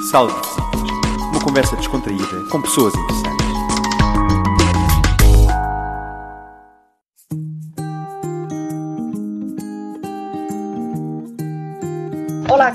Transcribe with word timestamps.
Visitas. 0.00 0.56
Uma 1.32 1.40
conversa 1.40 1.74
descontraída 1.74 2.44
com 2.50 2.62
pessoas 2.62 2.94
interessantes. 2.94 3.37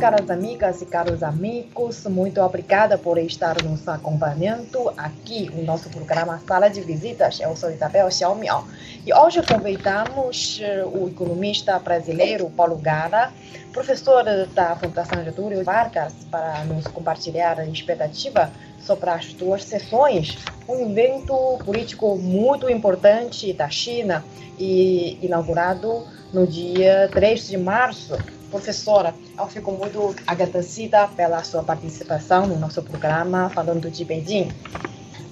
Caras 0.04 0.29
amigas 0.29 0.81
e 0.81 0.86
caros 0.86 1.24
amigos, 1.24 2.03
muito 2.08 2.42
obrigada 2.42 2.97
por 2.97 3.17
estar 3.17 3.56
nos 3.63 3.88
acompanhando 3.88 4.92
aqui. 4.97 5.49
No 5.56 5.63
nosso 5.63 5.90
programa 5.90 6.42
Sala 6.46 6.67
de 6.67 6.81
Visitas. 6.81 7.40
Eu 7.40 7.56
sou 7.56 7.72
Isabel 7.72 8.12
Xiaomiao 8.12 8.67
e 9.06 9.13
hoje 9.13 9.42
convidamos 9.44 10.60
eh, 10.62 10.84
o 10.84 11.08
economista 11.08 11.79
brasileiro 11.79 12.49
Paulo 12.49 12.76
Gara, 12.76 13.31
professor 13.71 14.26
da 14.53 14.76
Fundação 14.76 15.24
Getúlio 15.24 15.63
Vargas, 15.63 16.12
para 16.30 16.66
nos 16.66 16.85
compartilhar 16.88 17.58
a 17.58 17.66
expectativa 17.66 18.51
sobre 18.81 19.09
as 19.09 19.31
duas 19.31 19.63
sessões, 19.63 20.38
um 20.67 20.81
evento 20.81 21.34
político 21.63 22.17
muito 22.17 22.70
importante 22.70 23.54
da 23.54 23.70
China 23.70 24.21
e 24.59 25.17
inaugurado 25.21 26.05
no 26.34 26.45
dia 26.45 27.09
3 27.13 27.48
de 27.48 27.57
março 27.57 28.17
Professora, 28.53 29.16
eu 29.35 29.48
fico 29.48 29.71
muito 29.71 30.16
agradecida 30.27 31.07
pela 31.07 31.43
sua 31.43 31.63
participação 31.63 32.45
no 32.45 32.55
nosso 32.55 32.84
programa 32.84 33.49
falando 33.49 33.89
de 33.89 34.05
Beijing. 34.05 34.52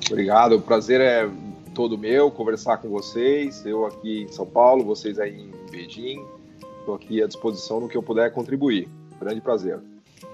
Obrigado, 0.09 0.53
o 0.53 0.61
prazer 0.61 0.99
é 0.99 1.29
todo 1.75 1.99
meu 1.99 2.31
conversar 2.31 2.77
com 2.77 2.89
vocês. 2.89 3.63
Eu 3.63 3.85
aqui 3.85 4.23
em 4.23 4.27
São 4.29 4.47
Paulo, 4.47 4.83
vocês 4.83 5.19
aí 5.19 5.39
em 5.39 5.51
Beijing. 5.69 6.25
Estou 6.79 6.95
aqui 6.95 7.21
à 7.21 7.27
disposição 7.27 7.79
no 7.79 7.87
que 7.87 7.95
eu 7.95 8.01
puder 8.01 8.33
contribuir. 8.33 8.89
Grande 9.19 9.39
prazer. 9.39 9.79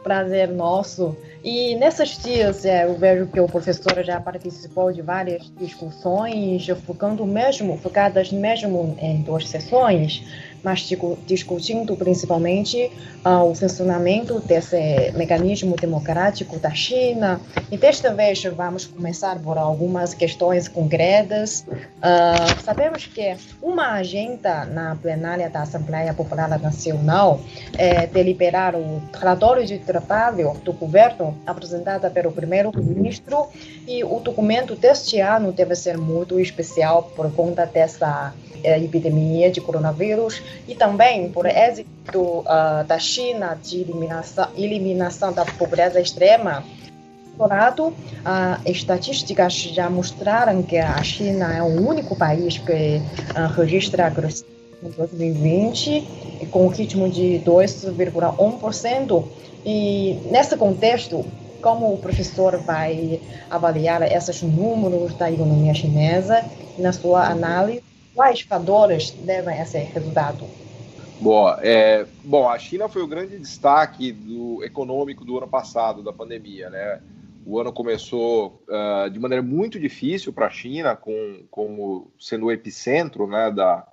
Prazer 0.01 0.47
nosso. 0.49 1.13
E 1.43 1.75
nesses 1.75 2.17
dias 2.17 2.63
é, 2.65 2.85
eu 2.85 2.97
vejo 2.97 3.27
que 3.27 3.39
o 3.39 3.47
professor 3.47 4.01
já 4.01 4.21
participou 4.21 4.93
de 4.93 5.01
várias 5.01 5.51
discussões, 5.57 6.65
focando 6.85 7.25
mesmo, 7.25 7.77
focadas 7.77 8.31
mesmo 8.31 8.97
em 9.01 9.21
duas 9.23 9.47
sessões 9.49 10.23
mas 10.63 10.87
discutindo 11.25 11.95
principalmente 11.95 12.91
uh, 13.25 13.43
o 13.49 13.55
funcionamento 13.55 14.39
desse 14.39 15.11
mecanismo 15.15 15.75
democrático 15.75 16.57
da 16.59 16.71
China. 16.71 17.39
E 17.71 17.77
desta 17.77 18.13
vez 18.13 18.43
vamos 18.43 18.85
começar 18.85 19.39
por 19.39 19.57
algumas 19.57 20.13
questões 20.13 20.67
concretas. 20.67 21.65
Uh, 21.67 22.63
sabemos 22.63 23.05
que 23.05 23.35
uma 23.61 23.93
agenda 23.93 24.65
na 24.65 24.95
plenária 24.95 25.49
da 25.49 25.61
Assembleia 25.61 26.13
Popular 26.13 26.49
Nacional 26.59 27.39
é 27.77 28.07
deliberar 28.07 28.75
o 28.75 29.01
relatório 29.13 29.65
de 29.65 29.79
trabalho 29.79 30.53
do 30.63 30.73
governo 30.73 31.37
apresentado 31.45 32.09
pelo 32.11 32.31
primeiro-ministro 32.31 33.47
e 33.87 34.03
o 34.03 34.19
documento 34.19 34.75
deste 34.75 35.19
ano 35.19 35.51
deve 35.51 35.75
ser 35.75 35.97
muito 35.97 36.39
especial 36.39 37.03
por 37.15 37.31
conta 37.33 37.65
dessa 37.65 38.33
eh, 38.63 38.79
epidemia 38.83 39.51
de 39.51 39.61
coronavírus 39.61 40.41
e 40.67 40.75
também 40.75 41.29
por 41.29 41.45
êxito 41.45 42.19
uh, 42.19 42.83
da 42.87 42.99
China 42.99 43.57
de 43.61 43.81
eliminação, 43.81 44.47
eliminação 44.55 45.33
da 45.33 45.45
pobreza 45.45 45.99
extrema. 45.99 46.63
Por 47.37 47.49
lado, 47.49 47.87
uh, 47.87 47.93
estatísticas 48.65 49.53
já 49.53 49.89
mostraram 49.89 50.63
que 50.63 50.77
a 50.77 51.01
China 51.03 51.55
é 51.55 51.61
o 51.61 51.87
único 51.87 52.15
país 52.15 52.57
que 52.57 52.71
uh, 53.01 53.53
registra 53.55 54.09
crescimento 54.09 54.57
em 54.83 54.89
2020 54.89 56.47
com 56.51 56.65
um 56.65 56.69
ritmo 56.69 57.09
de 57.09 57.41
2,1%. 57.45 59.23
E 59.65 60.19
nesse 60.31 60.55
contexto, 60.55 61.25
como 61.61 61.93
o 61.93 61.97
professor 61.97 62.57
vai 62.57 63.19
avaliar 63.49 64.01
esses 64.03 64.41
números 64.41 65.13
da 65.15 65.31
economia 65.31 65.73
chinesa 65.73 66.45
na 66.77 66.93
sua 66.93 67.27
análise? 67.27 67.83
Quais 68.17 68.41
fatores 68.41 69.11
devem 69.11 69.61
esse 69.61 69.77
resultado? 69.77 70.47
Bom, 71.21 71.49
é, 71.59 72.03
bom, 72.23 72.49
a 72.49 72.57
China 72.57 72.89
foi 72.89 73.03
o 73.03 73.07
grande 73.07 73.37
destaque 73.37 74.11
do 74.11 74.63
econômico 74.63 75.23
do 75.23 75.37
ano 75.37 75.47
passado, 75.47 76.01
da 76.01 76.11
pandemia, 76.11 76.67
né? 76.67 76.99
O 77.45 77.59
ano 77.59 77.71
começou 77.71 78.63
uh, 78.67 79.07
de 79.07 79.19
maneira 79.19 79.43
muito 79.43 79.79
difícil 79.79 80.33
para 80.33 80.47
a 80.47 80.49
China, 80.49 80.95
com, 80.95 81.43
como 81.51 82.11
sendo 82.19 82.47
o 82.47 82.51
epicentro 82.51 83.27
né, 83.27 83.51
da, 83.51 83.87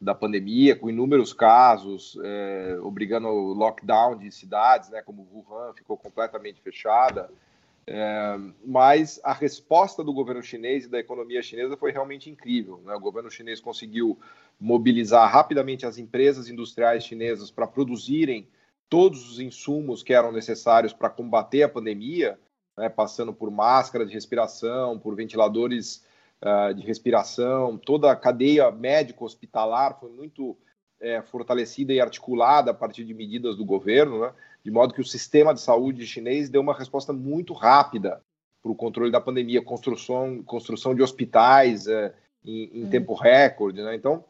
da 0.00 0.14
pandemia, 0.14 0.74
com 0.74 0.88
inúmeros 0.88 1.34
casos, 1.34 2.18
é, 2.24 2.78
obrigando 2.82 3.28
o 3.28 3.52
lockdown 3.52 4.16
de 4.16 4.30
cidades, 4.30 4.88
né, 4.88 5.02
como 5.02 5.28
Wuhan 5.30 5.74
ficou 5.74 5.98
completamente 5.98 6.62
fechada. 6.62 7.28
É, 7.88 8.36
mas 8.64 9.20
a 9.22 9.32
resposta 9.32 10.02
do 10.02 10.12
governo 10.12 10.42
chinês 10.42 10.84
e 10.84 10.88
da 10.88 10.98
economia 10.98 11.40
chinesa 11.40 11.76
foi 11.76 11.92
realmente 11.92 12.28
incrível. 12.28 12.82
Né? 12.84 12.92
O 12.94 13.00
governo 13.00 13.30
chinês 13.30 13.60
conseguiu 13.60 14.18
mobilizar 14.58 15.30
rapidamente 15.30 15.86
as 15.86 15.96
empresas 15.96 16.48
industriais 16.48 17.04
chinesas 17.04 17.50
para 17.50 17.66
produzirem 17.66 18.48
todos 18.88 19.30
os 19.30 19.38
insumos 19.38 20.02
que 20.02 20.12
eram 20.12 20.32
necessários 20.32 20.92
para 20.92 21.10
combater 21.10 21.62
a 21.62 21.68
pandemia, 21.68 22.38
né? 22.76 22.88
passando 22.88 23.32
por 23.32 23.50
máscara 23.50 24.04
de 24.04 24.12
respiração, 24.12 24.98
por 24.98 25.14
ventiladores 25.14 26.04
uh, 26.42 26.74
de 26.74 26.82
respiração, 26.84 27.78
toda 27.78 28.10
a 28.10 28.16
cadeia 28.16 28.70
médico-hospitalar 28.70 29.98
foi 30.00 30.10
muito 30.10 30.56
é, 31.00 31.22
fortalecida 31.22 31.92
e 31.92 32.00
articulada 32.00 32.70
a 32.70 32.74
partir 32.74 33.04
de 33.04 33.14
medidas 33.14 33.56
do 33.56 33.64
governo. 33.64 34.20
Né? 34.20 34.32
De 34.66 34.72
modo 34.72 34.92
que 34.92 35.00
o 35.00 35.04
sistema 35.04 35.54
de 35.54 35.60
saúde 35.60 36.04
chinês 36.04 36.50
deu 36.50 36.60
uma 36.60 36.76
resposta 36.76 37.12
muito 37.12 37.54
rápida 37.54 38.20
para 38.60 38.72
o 38.72 38.74
controle 38.74 39.12
da 39.12 39.20
pandemia, 39.20 39.62
construção, 39.62 40.42
construção 40.42 40.92
de 40.92 41.00
hospitais 41.00 41.86
é, 41.86 42.12
em, 42.44 42.80
em 42.80 42.82
uhum. 42.82 42.90
tempo 42.90 43.14
recorde. 43.14 43.80
Né? 43.80 43.94
Então, 43.94 44.24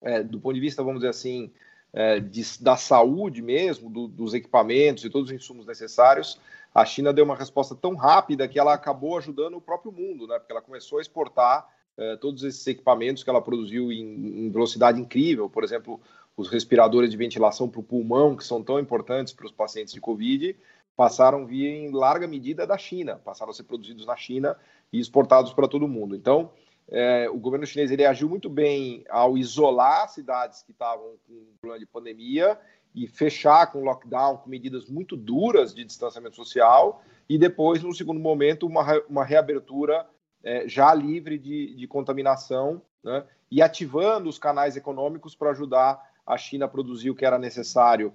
é, 0.00 0.22
do 0.22 0.38
ponto 0.38 0.54
de 0.54 0.60
vista, 0.60 0.84
vamos 0.84 1.00
dizer 1.00 1.08
assim, 1.08 1.52
é, 1.92 2.20
de, 2.20 2.42
da 2.60 2.76
saúde 2.76 3.42
mesmo, 3.42 3.90
do, 3.90 4.06
dos 4.06 4.34
equipamentos 4.34 5.04
e 5.04 5.10
todos 5.10 5.30
os 5.30 5.36
insumos 5.36 5.66
necessários, 5.66 6.40
a 6.72 6.84
China 6.84 7.12
deu 7.12 7.24
uma 7.24 7.34
resposta 7.34 7.74
tão 7.74 7.96
rápida 7.96 8.46
que 8.46 8.60
ela 8.60 8.72
acabou 8.72 9.18
ajudando 9.18 9.56
o 9.56 9.60
próprio 9.60 9.90
mundo, 9.90 10.28
né? 10.28 10.38
porque 10.38 10.52
ela 10.52 10.62
começou 10.62 10.98
a 10.98 11.02
exportar 11.02 11.68
é, 11.98 12.14
todos 12.14 12.44
esses 12.44 12.64
equipamentos 12.68 13.24
que 13.24 13.30
ela 13.30 13.42
produziu 13.42 13.90
em, 13.90 14.46
em 14.46 14.48
velocidade 14.48 15.00
incrível. 15.00 15.50
Por 15.50 15.64
exemplo, 15.64 16.00
os 16.36 16.48
respiradores 16.48 17.10
de 17.10 17.16
ventilação 17.16 17.68
para 17.68 17.80
o 17.80 17.84
pulmão, 17.84 18.36
que 18.36 18.44
são 18.44 18.62
tão 18.62 18.78
importantes 18.78 19.32
para 19.32 19.46
os 19.46 19.52
pacientes 19.52 19.94
de 19.94 20.00
Covid, 20.00 20.56
passaram 20.94 21.42
a 21.42 21.44
vir 21.44 21.66
em 21.66 21.90
larga 21.90 22.26
medida 22.26 22.66
da 22.66 22.76
China, 22.76 23.20
passaram 23.24 23.50
a 23.50 23.54
ser 23.54 23.64
produzidos 23.64 24.06
na 24.06 24.16
China 24.16 24.56
e 24.92 25.00
exportados 25.00 25.52
para 25.52 25.68
todo 25.68 25.88
mundo. 25.88 26.14
Então, 26.14 26.50
é, 26.88 27.28
o 27.28 27.38
governo 27.38 27.66
chinês 27.66 27.90
ele 27.90 28.04
agiu 28.04 28.28
muito 28.28 28.48
bem 28.48 29.04
ao 29.08 29.36
isolar 29.36 30.08
cidades 30.08 30.62
que 30.62 30.72
estavam 30.72 31.16
com 31.26 31.46
problema 31.60 31.78
de 31.78 31.86
pandemia 31.86 32.58
e 32.94 33.06
fechar 33.06 33.70
com 33.70 33.84
lockdown, 33.84 34.38
com 34.38 34.48
medidas 34.48 34.86
muito 34.86 35.16
duras 35.16 35.74
de 35.74 35.84
distanciamento 35.84 36.36
social, 36.36 37.02
e 37.28 37.36
depois, 37.36 37.82
no 37.82 37.92
segundo 37.92 38.20
momento, 38.20 38.66
uma, 38.66 38.84
uma 39.08 39.24
reabertura 39.24 40.06
é, 40.42 40.66
já 40.68 40.94
livre 40.94 41.38
de, 41.38 41.74
de 41.74 41.86
contaminação 41.86 42.80
né, 43.02 43.24
e 43.50 43.60
ativando 43.60 44.28
os 44.28 44.38
canais 44.38 44.76
econômicos 44.76 45.34
para 45.34 45.50
ajudar 45.50 46.00
a 46.26 46.36
China 46.36 46.66
produziu 46.66 47.12
o 47.12 47.16
que 47.16 47.24
era 47.24 47.38
necessário 47.38 48.12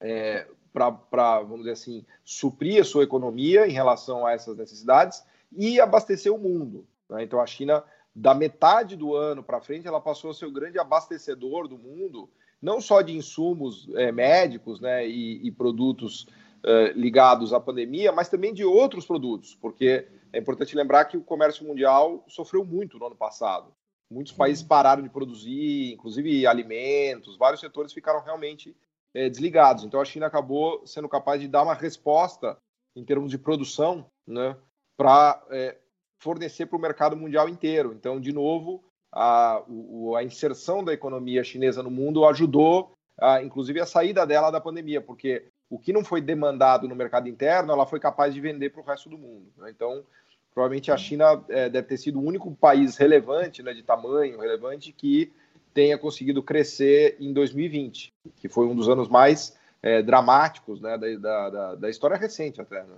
é, 0.00 0.46
para, 0.72 1.40
vamos 1.40 1.58
dizer 1.58 1.72
assim, 1.72 2.06
suprir 2.24 2.80
a 2.80 2.84
sua 2.84 3.04
economia 3.04 3.66
em 3.66 3.72
relação 3.72 4.26
a 4.26 4.32
essas 4.32 4.56
necessidades 4.56 5.24
e 5.52 5.80
abastecer 5.80 6.32
o 6.32 6.38
mundo. 6.38 6.86
Né? 7.08 7.24
Então, 7.24 7.40
a 7.40 7.46
China, 7.46 7.84
da 8.14 8.34
metade 8.34 8.96
do 8.96 9.14
ano 9.14 9.42
para 9.42 9.60
frente, 9.60 9.86
ela 9.86 10.00
passou 10.00 10.30
a 10.30 10.34
ser 10.34 10.46
o 10.46 10.52
grande 10.52 10.78
abastecedor 10.78 11.68
do 11.68 11.78
mundo, 11.78 12.30
não 12.60 12.80
só 12.80 13.02
de 13.02 13.16
insumos 13.16 13.88
é, 13.94 14.10
médicos 14.10 14.80
né, 14.80 15.06
e, 15.06 15.46
e 15.46 15.50
produtos 15.50 16.26
é, 16.64 16.92
ligados 16.92 17.52
à 17.52 17.60
pandemia, 17.60 18.12
mas 18.12 18.28
também 18.28 18.52
de 18.52 18.64
outros 18.64 19.06
produtos, 19.06 19.54
porque 19.54 20.06
é 20.32 20.38
importante 20.38 20.76
lembrar 20.76 21.04
que 21.06 21.16
o 21.16 21.22
comércio 21.22 21.66
mundial 21.66 22.24
sofreu 22.28 22.64
muito 22.64 22.98
no 22.98 23.06
ano 23.06 23.16
passado. 23.16 23.72
Muitos 24.10 24.32
países 24.32 24.62
pararam 24.62 25.02
de 25.02 25.08
produzir, 25.08 25.92
inclusive 25.92 26.46
alimentos, 26.46 27.36
vários 27.36 27.60
setores 27.60 27.92
ficaram 27.92 28.22
realmente 28.22 28.74
é, 29.14 29.28
desligados. 29.28 29.84
Então 29.84 30.00
a 30.00 30.04
China 30.04 30.26
acabou 30.26 30.86
sendo 30.86 31.08
capaz 31.08 31.40
de 31.40 31.48
dar 31.48 31.62
uma 31.62 31.74
resposta 31.74 32.56
em 32.96 33.04
termos 33.04 33.30
de 33.30 33.38
produção, 33.38 34.06
né, 34.26 34.56
para 34.96 35.42
é, 35.50 35.76
fornecer 36.18 36.66
para 36.66 36.76
o 36.76 36.80
mercado 36.80 37.16
mundial 37.16 37.48
inteiro. 37.48 37.92
Então, 37.92 38.20
de 38.20 38.32
novo, 38.32 38.82
a, 39.12 39.62
o, 39.68 40.16
a 40.16 40.24
inserção 40.24 40.82
da 40.82 40.92
economia 40.92 41.44
chinesa 41.44 41.82
no 41.82 41.90
mundo 41.90 42.26
ajudou, 42.26 42.92
a, 43.20 43.42
inclusive, 43.42 43.80
a 43.80 43.86
saída 43.86 44.26
dela 44.26 44.50
da 44.50 44.60
pandemia, 44.60 45.00
porque 45.00 45.46
o 45.70 45.78
que 45.78 45.92
não 45.92 46.04
foi 46.04 46.20
demandado 46.20 46.88
no 46.88 46.96
mercado 46.96 47.28
interno, 47.28 47.72
ela 47.72 47.86
foi 47.86 48.00
capaz 48.00 48.34
de 48.34 48.40
vender 48.40 48.70
para 48.70 48.80
o 48.80 48.84
resto 48.84 49.08
do 49.08 49.18
mundo. 49.18 49.52
Né? 49.56 49.70
Então, 49.70 50.04
Provavelmente 50.54 50.90
a 50.90 50.96
China 50.96 51.42
é, 51.48 51.68
deve 51.68 51.86
ter 51.86 51.96
sido 51.96 52.18
o 52.18 52.24
único 52.24 52.54
país 52.54 52.96
relevante, 52.96 53.62
né, 53.62 53.72
de 53.72 53.82
tamanho 53.82 54.40
relevante, 54.40 54.92
que 54.92 55.32
tenha 55.72 55.96
conseguido 55.96 56.42
crescer 56.42 57.16
em 57.20 57.32
2020, 57.32 58.12
que 58.36 58.48
foi 58.48 58.66
um 58.66 58.74
dos 58.74 58.88
anos 58.88 59.08
mais 59.08 59.56
é, 59.82 60.02
dramáticos 60.02 60.80
né, 60.80 60.98
da, 60.98 61.50
da, 61.50 61.74
da, 61.76 61.90
história 61.90 62.16
recente 62.16 62.60
até. 62.60 62.82
Né? 62.82 62.96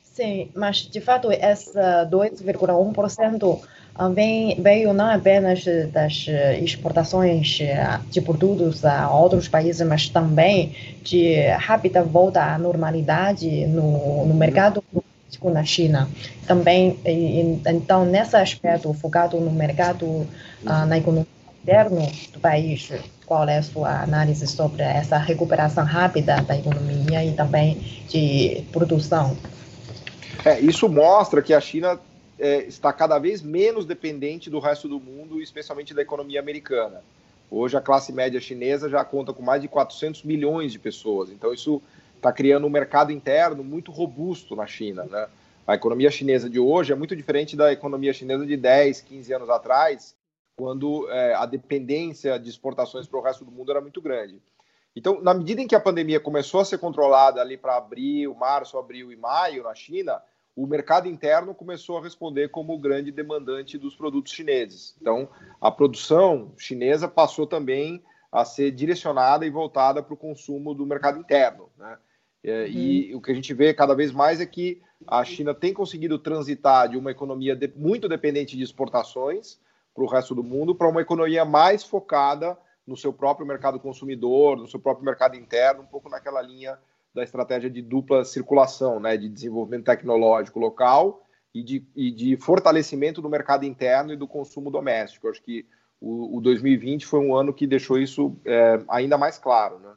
Sim, 0.00 0.52
mas 0.54 0.76
de 0.76 1.00
fato 1.00 1.28
essa 1.32 2.08
2,1% 2.08 3.60
vem, 4.14 4.62
veio 4.62 4.92
não 4.92 5.10
apenas 5.10 5.64
das 5.90 6.26
exportações 6.60 7.58
de 8.10 8.20
produtos 8.20 8.84
a 8.84 9.10
outros 9.10 9.48
países, 9.48 9.84
mas 9.84 10.08
também 10.08 10.76
de 11.02 11.40
rápida 11.48 12.04
volta 12.04 12.40
à 12.44 12.56
normalidade 12.56 13.66
no, 13.66 14.24
no 14.24 14.34
mercado 14.34 14.84
político 15.24 15.50
na 15.50 15.64
China. 15.64 16.08
Também, 16.46 16.98
então, 17.66 18.04
nesse 18.04 18.36
aspecto, 18.36 18.92
focado 18.94 19.38
no 19.40 19.50
mercado, 19.50 20.04
uh, 20.06 20.86
na 20.86 20.98
economia 20.98 21.26
interna 21.62 22.06
do 22.32 22.40
país, 22.40 22.92
qual 23.26 23.48
é 23.48 23.58
a 23.58 23.62
sua 23.62 24.02
análise 24.02 24.46
sobre 24.46 24.82
essa 24.82 25.16
recuperação 25.16 25.84
rápida 25.84 26.42
da 26.42 26.56
economia 26.56 27.24
e 27.24 27.32
também 27.32 27.76
de 28.08 28.64
produção? 28.70 29.36
É, 30.44 30.60
isso 30.60 30.88
mostra 30.88 31.40
que 31.40 31.54
a 31.54 31.60
China 31.60 31.98
é, 32.38 32.64
está 32.64 32.92
cada 32.92 33.18
vez 33.18 33.40
menos 33.40 33.86
dependente 33.86 34.50
do 34.50 34.58
resto 34.58 34.88
do 34.88 35.00
mundo, 35.00 35.40
especialmente 35.40 35.94
da 35.94 36.02
economia 36.02 36.38
americana. 36.38 37.02
Hoje 37.50 37.76
a 37.76 37.80
classe 37.80 38.12
média 38.12 38.40
chinesa 38.40 38.90
já 38.90 39.02
conta 39.04 39.32
com 39.32 39.42
mais 39.42 39.62
de 39.62 39.68
400 39.68 40.22
milhões 40.22 40.72
de 40.72 40.78
pessoas, 40.78 41.30
então 41.30 41.54
isso 41.54 41.80
está 42.24 42.32
criando 42.32 42.66
um 42.66 42.70
mercado 42.70 43.12
interno 43.12 43.62
muito 43.62 43.92
robusto 43.92 44.56
na 44.56 44.66
China. 44.66 45.04
Né? 45.04 45.28
A 45.66 45.74
economia 45.74 46.10
chinesa 46.10 46.48
de 46.48 46.58
hoje 46.58 46.90
é 46.90 46.96
muito 46.96 47.14
diferente 47.14 47.54
da 47.54 47.70
economia 47.70 48.14
chinesa 48.14 48.46
de 48.46 48.56
10, 48.56 49.02
15 49.02 49.34
anos 49.34 49.50
atrás, 49.50 50.16
quando 50.56 51.08
é, 51.10 51.34
a 51.34 51.44
dependência 51.44 52.38
de 52.38 52.48
exportações 52.48 53.06
para 53.06 53.18
o 53.18 53.22
resto 53.22 53.44
do 53.44 53.50
mundo 53.50 53.70
era 53.70 53.80
muito 53.80 54.00
grande. 54.00 54.40
Então, 54.96 55.20
na 55.20 55.34
medida 55.34 55.60
em 55.60 55.66
que 55.66 55.74
a 55.74 55.80
pandemia 55.80 56.20
começou 56.20 56.60
a 56.60 56.64
ser 56.64 56.78
controlada 56.78 57.40
ali 57.40 57.56
para 57.56 57.76
abril, 57.76 58.34
março, 58.34 58.78
abril 58.78 59.12
e 59.12 59.16
maio 59.16 59.64
na 59.64 59.74
China, 59.74 60.22
o 60.56 60.66
mercado 60.66 61.08
interno 61.08 61.52
começou 61.52 61.98
a 61.98 62.02
responder 62.02 62.48
como 62.48 62.72
o 62.72 62.78
grande 62.78 63.10
demandante 63.10 63.76
dos 63.76 63.96
produtos 63.96 64.32
chineses. 64.32 64.96
Então, 65.00 65.28
a 65.60 65.70
produção 65.70 66.52
chinesa 66.56 67.08
passou 67.08 67.46
também 67.46 68.02
a 68.30 68.44
ser 68.44 68.70
direcionada 68.70 69.44
e 69.46 69.50
voltada 69.50 70.02
para 70.02 70.14
o 70.14 70.16
consumo 70.16 70.74
do 70.74 70.86
mercado 70.86 71.18
interno. 71.18 71.68
Né? 71.76 71.96
É, 72.44 72.68
e 72.68 73.10
uhum. 73.10 73.18
o 73.18 73.22
que 73.22 73.32
a 73.32 73.34
gente 73.34 73.54
vê 73.54 73.72
cada 73.72 73.94
vez 73.94 74.12
mais 74.12 74.38
é 74.38 74.44
que 74.44 74.82
a 75.06 75.24
China 75.24 75.54
tem 75.54 75.72
conseguido 75.72 76.18
transitar 76.18 76.90
de 76.90 76.98
uma 76.98 77.10
economia 77.10 77.56
de, 77.56 77.72
muito 77.74 78.06
dependente 78.06 78.54
de 78.54 78.62
exportações 78.62 79.58
para 79.94 80.04
o 80.04 80.06
resto 80.06 80.34
do 80.34 80.44
mundo 80.44 80.74
para 80.74 80.88
uma 80.88 81.00
economia 81.00 81.44
mais 81.44 81.82
focada 81.82 82.58
no 82.86 82.96
seu 82.98 83.14
próprio 83.14 83.46
mercado 83.46 83.80
consumidor, 83.80 84.58
no 84.58 84.66
seu 84.66 84.78
próprio 84.78 85.06
mercado 85.06 85.36
interno, 85.36 85.82
um 85.82 85.86
pouco 85.86 86.10
naquela 86.10 86.42
linha 86.42 86.78
da 87.14 87.22
estratégia 87.22 87.70
de 87.70 87.80
dupla 87.80 88.24
circulação, 88.24 89.00
né, 89.00 89.16
de 89.16 89.28
desenvolvimento 89.28 89.86
tecnológico 89.86 90.58
local 90.58 91.24
e 91.54 91.62
de, 91.62 91.86
e 91.96 92.10
de 92.10 92.36
fortalecimento 92.36 93.22
do 93.22 93.30
mercado 93.30 93.64
interno 93.64 94.12
e 94.12 94.16
do 94.16 94.28
consumo 94.28 94.70
doméstico. 94.70 95.26
Eu 95.26 95.30
acho 95.30 95.42
que 95.42 95.64
o, 95.98 96.36
o 96.36 96.40
2020 96.42 97.06
foi 97.06 97.20
um 97.20 97.34
ano 97.34 97.54
que 97.54 97.66
deixou 97.66 97.98
isso 97.98 98.36
é, 98.44 98.82
ainda 98.88 99.16
mais 99.16 99.38
claro. 99.38 99.78
Né? 99.78 99.94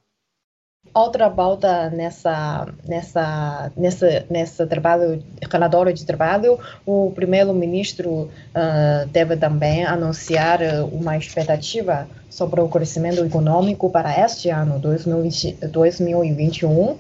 Outra 0.94 1.30
pauta 1.30 1.90
nessa, 1.92 2.68
nessa, 2.88 3.72
nessa, 3.78 4.26
nessa 4.30 4.66
trabalho, 4.66 5.24
relatório 5.52 5.94
de 5.94 6.06
trabalho, 6.06 6.60
o 6.86 7.12
primeiro-ministro 7.14 8.10
uh, 8.10 9.08
deve 9.12 9.38
também 9.38 9.86
anunciar 9.86 10.60
uma 10.92 11.18
expectativa 11.18 12.08
sobre 12.30 12.62
o 12.62 12.68
crescimento 12.68 13.24
econômico 13.24 13.90
para 13.90 14.26
este 14.26 14.50
ano, 14.50 14.80
2020, 14.80 15.68
2021, 15.68 16.98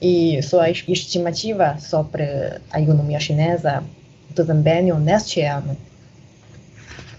e 0.00 0.42
sua 0.42 0.68
estimativa 0.68 1.76
sobre 1.78 2.24
a 2.72 2.80
economia 2.80 3.20
chinesa 3.20 3.84
desempenho 4.34 4.98
neste 4.98 5.42
ano. 5.42 5.76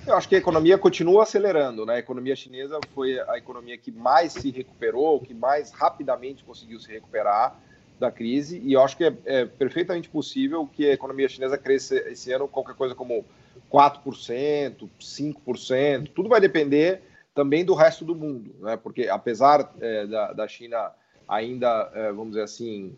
Eu 0.05 0.15
acho 0.15 0.27
que 0.27 0.35
a 0.35 0.37
economia 0.37 0.77
continua 0.77 1.23
acelerando, 1.23 1.85
né? 1.85 1.95
A 1.95 1.99
economia 1.99 2.35
chinesa 2.35 2.77
foi 2.93 3.17
a 3.21 3.37
economia 3.37 3.77
que 3.77 3.89
mais 3.89 4.33
se 4.33 4.51
recuperou, 4.51 5.19
que 5.21 5.33
mais 5.33 5.71
rapidamente 5.71 6.43
conseguiu 6.43 6.77
se 6.77 6.91
recuperar 6.91 7.57
da 7.97 8.11
crise, 8.11 8.59
e 8.59 8.73
eu 8.73 8.81
acho 8.81 8.97
que 8.97 9.05
é, 9.05 9.13
é 9.25 9.45
perfeitamente 9.45 10.09
possível 10.09 10.67
que 10.67 10.89
a 10.89 10.93
economia 10.93 11.29
chinesa 11.29 11.57
cresça 11.57 11.95
esse 11.95 12.33
ano 12.33 12.49
qualquer 12.49 12.75
coisa 12.75 12.93
como 12.93 13.23
4%, 13.71 14.89
5%, 14.99 16.09
tudo 16.13 16.27
vai 16.27 16.41
depender 16.41 17.01
também 17.33 17.63
do 17.63 17.73
resto 17.73 18.03
do 18.03 18.13
mundo, 18.13 18.53
né? 18.59 18.75
Porque 18.75 19.07
apesar 19.07 19.73
é, 19.79 20.05
da, 20.05 20.33
da, 20.33 20.47
China 20.49 20.91
ainda, 21.29 21.89
é, 21.93 22.07
vamos 22.11 22.29
dizer 22.29 22.43
assim, 22.43 22.93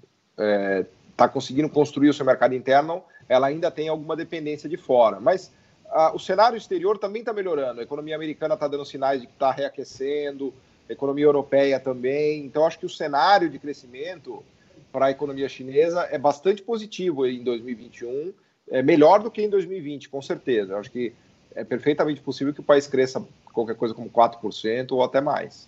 está 1.12 1.25
é, 1.25 1.30
conseguindo 1.30 1.69
construir 1.69 2.10
o 2.10 2.13
seu 2.13 2.25
mercado 2.25 2.56
interno, 2.56 3.04
ela 3.30 3.46
ainda 3.46 3.69
tem 3.69 3.90
alguma 3.90 4.16
dependência 4.16 4.68
de 4.68 4.78
fora, 4.78 5.19
mas 5.19 5.51
ah, 5.92 6.12
o 6.14 6.20
cenário 6.20 6.58
exterior 6.58 6.98
também 6.98 7.22
está 7.22 7.34
melhorando. 7.34 7.80
A 7.80 7.84
economia 7.84 8.16
americana 8.16 8.56
está 8.56 8.68
dando 8.68 8.86
sinais 8.86 9.22
de 9.22 9.28
que 9.28 9.34
está 9.34 9.52
reaquecendo, 9.52 10.54
a 10.90 10.94
economia 10.94 11.26
europeia 11.26 11.80
também. 11.80 12.46
Então, 12.46 12.66
acho 12.66 12.80
que 12.80 12.86
o 12.86 12.90
cenário 12.90 13.50
de 13.50 13.60
crescimento 13.60 14.44
para 14.92 15.08
a 15.08 15.12
economia 15.12 15.50
chinesa 15.50 16.08
é 16.10 16.18
bastante 16.18 16.62
positivo 16.62 17.26
em 17.26 17.44
2021, 17.44 18.34
é 18.70 18.82
melhor 18.82 19.22
do 19.22 19.30
que 19.30 19.42
em 19.42 19.50
2020, 19.50 20.10
com 20.10 20.22
certeza. 20.22 20.78
Acho 20.78 20.90
que 20.90 21.14
é 21.54 21.64
perfeitamente 21.64 22.22
possível 22.22 22.54
que 22.54 22.60
o 22.60 22.64
país 22.64 22.88
cresça 22.88 23.22
qualquer 23.54 23.76
coisa 23.76 23.94
como 23.94 24.10
4% 24.10 24.92
ou 24.92 25.04
até 25.04 25.22
mais. 25.22 25.68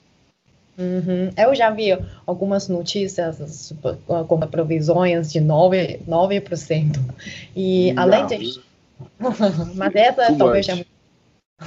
Uhum. 0.77 1.31
Eu 1.35 1.55
já 1.55 1.71
vi 1.71 1.97
algumas 2.25 2.69
notícias 2.69 3.73
com 4.05 4.39
previsões 4.41 5.31
de 5.31 5.39
9%. 5.39 6.01
9%. 6.07 6.99
E 7.55 7.93
além 7.97 8.27
disso, 8.27 8.63
Mas 9.75 9.95
essa 9.95 10.27
Too 10.27 10.37
talvez 10.37 10.69
é... 10.69 10.85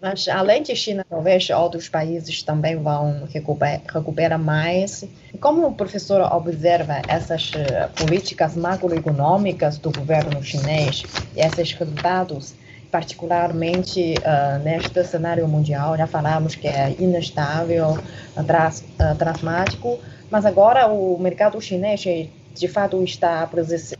Mas 0.00 0.26
além 0.26 0.64
de 0.64 0.74
China, 0.74 1.06
talvez 1.08 1.48
outros 1.50 1.88
países 1.88 2.42
também 2.42 2.76
vão 2.76 3.24
recuperar, 3.32 3.80
recuperar 3.88 4.38
mais. 4.38 5.04
Como 5.40 5.64
o 5.64 5.74
professor 5.74 6.20
observa 6.32 7.00
essas 7.06 7.52
eh, 7.54 7.88
políticas 7.96 8.56
macroeconômicas 8.56 9.78
do 9.78 9.92
governo 9.92 10.42
chinês 10.42 11.04
e 11.36 11.40
esses 11.40 11.72
resultados, 11.72 12.56
particularmente 12.90 14.14
uh, 14.18 14.58
neste 14.64 15.04
cenário 15.04 15.46
mundial, 15.46 15.96
já 15.96 16.06
falamos 16.06 16.56
que 16.56 16.66
é 16.66 16.94
inestável, 16.98 17.96
uh, 18.36 19.14
dramático, 19.16 20.00
mas 20.28 20.44
agora 20.44 20.88
o 20.88 21.16
mercado 21.18 21.60
chinês 21.60 22.04
de 22.54 22.68
fato 22.68 23.02
está 23.02 23.48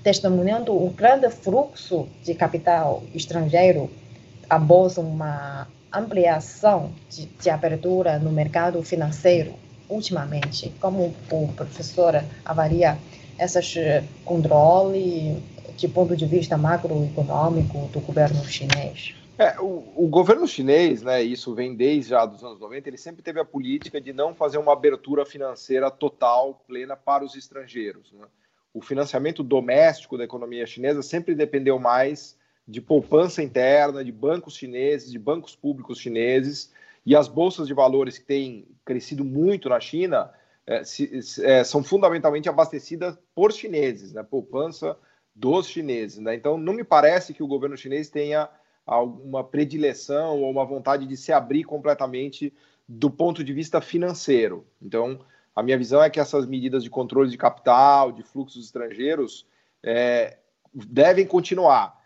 testemunhando 0.02 0.72
um 0.72 0.90
grande 0.92 1.30
fluxo 1.30 2.08
de 2.22 2.34
capital 2.34 3.02
estrangeiro 3.14 3.90
após 4.48 4.98
uma 4.98 5.66
ampliação 5.92 6.92
de, 7.08 7.26
de 7.26 7.50
abertura 7.50 8.18
no 8.18 8.30
mercado 8.30 8.82
financeiro 8.82 9.54
ultimamente. 9.88 10.72
Como 10.80 11.14
o 11.30 11.48
professor 11.54 12.22
avalia 12.44 12.98
esses 13.38 13.74
controles 14.24 15.42
de 15.76 15.88
ponto 15.88 16.16
de 16.16 16.26
vista 16.26 16.56
macroeconômico 16.56 17.88
do 17.92 18.00
governo 18.00 18.44
chinês? 18.44 19.14
É, 19.38 19.58
o, 19.58 19.82
o, 19.96 20.08
governo 20.08 20.46
chinês, 20.46 21.02
né, 21.02 21.22
isso 21.22 21.54
vem 21.54 21.74
desde 21.74 22.10
já 22.10 22.24
dos 22.26 22.44
anos 22.44 22.60
90, 22.60 22.88
ele 22.88 22.98
sempre 22.98 23.22
teve 23.22 23.40
a 23.40 23.44
política 23.44 24.00
de 24.00 24.12
não 24.12 24.34
fazer 24.34 24.58
uma 24.58 24.72
abertura 24.72 25.24
financeira 25.24 25.90
total, 25.90 26.62
plena 26.66 26.94
para 26.94 27.24
os 27.24 27.34
estrangeiros. 27.34 28.12
Né? 28.12 28.24
O 28.74 28.80
financiamento 28.80 29.42
doméstico 29.42 30.16
da 30.16 30.24
economia 30.24 30.66
chinesa 30.66 31.02
sempre 31.02 31.34
dependeu 31.34 31.78
mais 31.78 32.36
de 32.66 32.80
poupança 32.80 33.42
interna, 33.42 34.04
de 34.04 34.12
bancos 34.12 34.56
chineses, 34.56 35.10
de 35.10 35.18
bancos 35.18 35.54
públicos 35.54 35.98
chineses, 35.98 36.72
e 37.04 37.16
as 37.16 37.28
bolsas 37.28 37.66
de 37.66 37.74
valores 37.74 38.18
que 38.18 38.24
têm 38.24 38.66
crescido 38.84 39.24
muito 39.24 39.68
na 39.68 39.80
China 39.80 40.32
é, 40.66 40.84
se, 40.84 41.10
é, 41.42 41.64
são 41.64 41.82
fundamentalmente 41.82 42.48
abastecidas 42.48 43.18
por 43.34 43.52
chineses, 43.52 44.12
né, 44.12 44.22
poupança 44.22 44.96
dos 45.34 45.66
chineses. 45.66 46.18
Né? 46.18 46.34
Então, 46.34 46.56
não 46.56 46.72
me 46.72 46.84
parece 46.84 47.34
que 47.34 47.42
o 47.42 47.46
governo 47.46 47.76
chinês 47.76 48.08
tenha 48.08 48.48
alguma 48.86 49.42
predileção 49.42 50.40
ou 50.40 50.50
uma 50.50 50.64
vontade 50.64 51.06
de 51.06 51.16
se 51.16 51.32
abrir 51.32 51.64
completamente 51.64 52.52
do 52.88 53.10
ponto 53.10 53.42
de 53.42 53.52
vista 53.52 53.80
financeiro. 53.80 54.66
Então, 54.80 55.20
a 55.54 55.62
minha 55.62 55.76
visão 55.76 56.02
é 56.02 56.08
que 56.08 56.20
essas 56.20 56.46
medidas 56.46 56.82
de 56.82 56.90
controle 56.90 57.30
de 57.30 57.36
capital, 57.36 58.10
de 58.10 58.22
fluxos 58.22 58.64
estrangeiros, 58.64 59.46
é, 59.82 60.38
devem 60.74 61.26
continuar. 61.26 62.00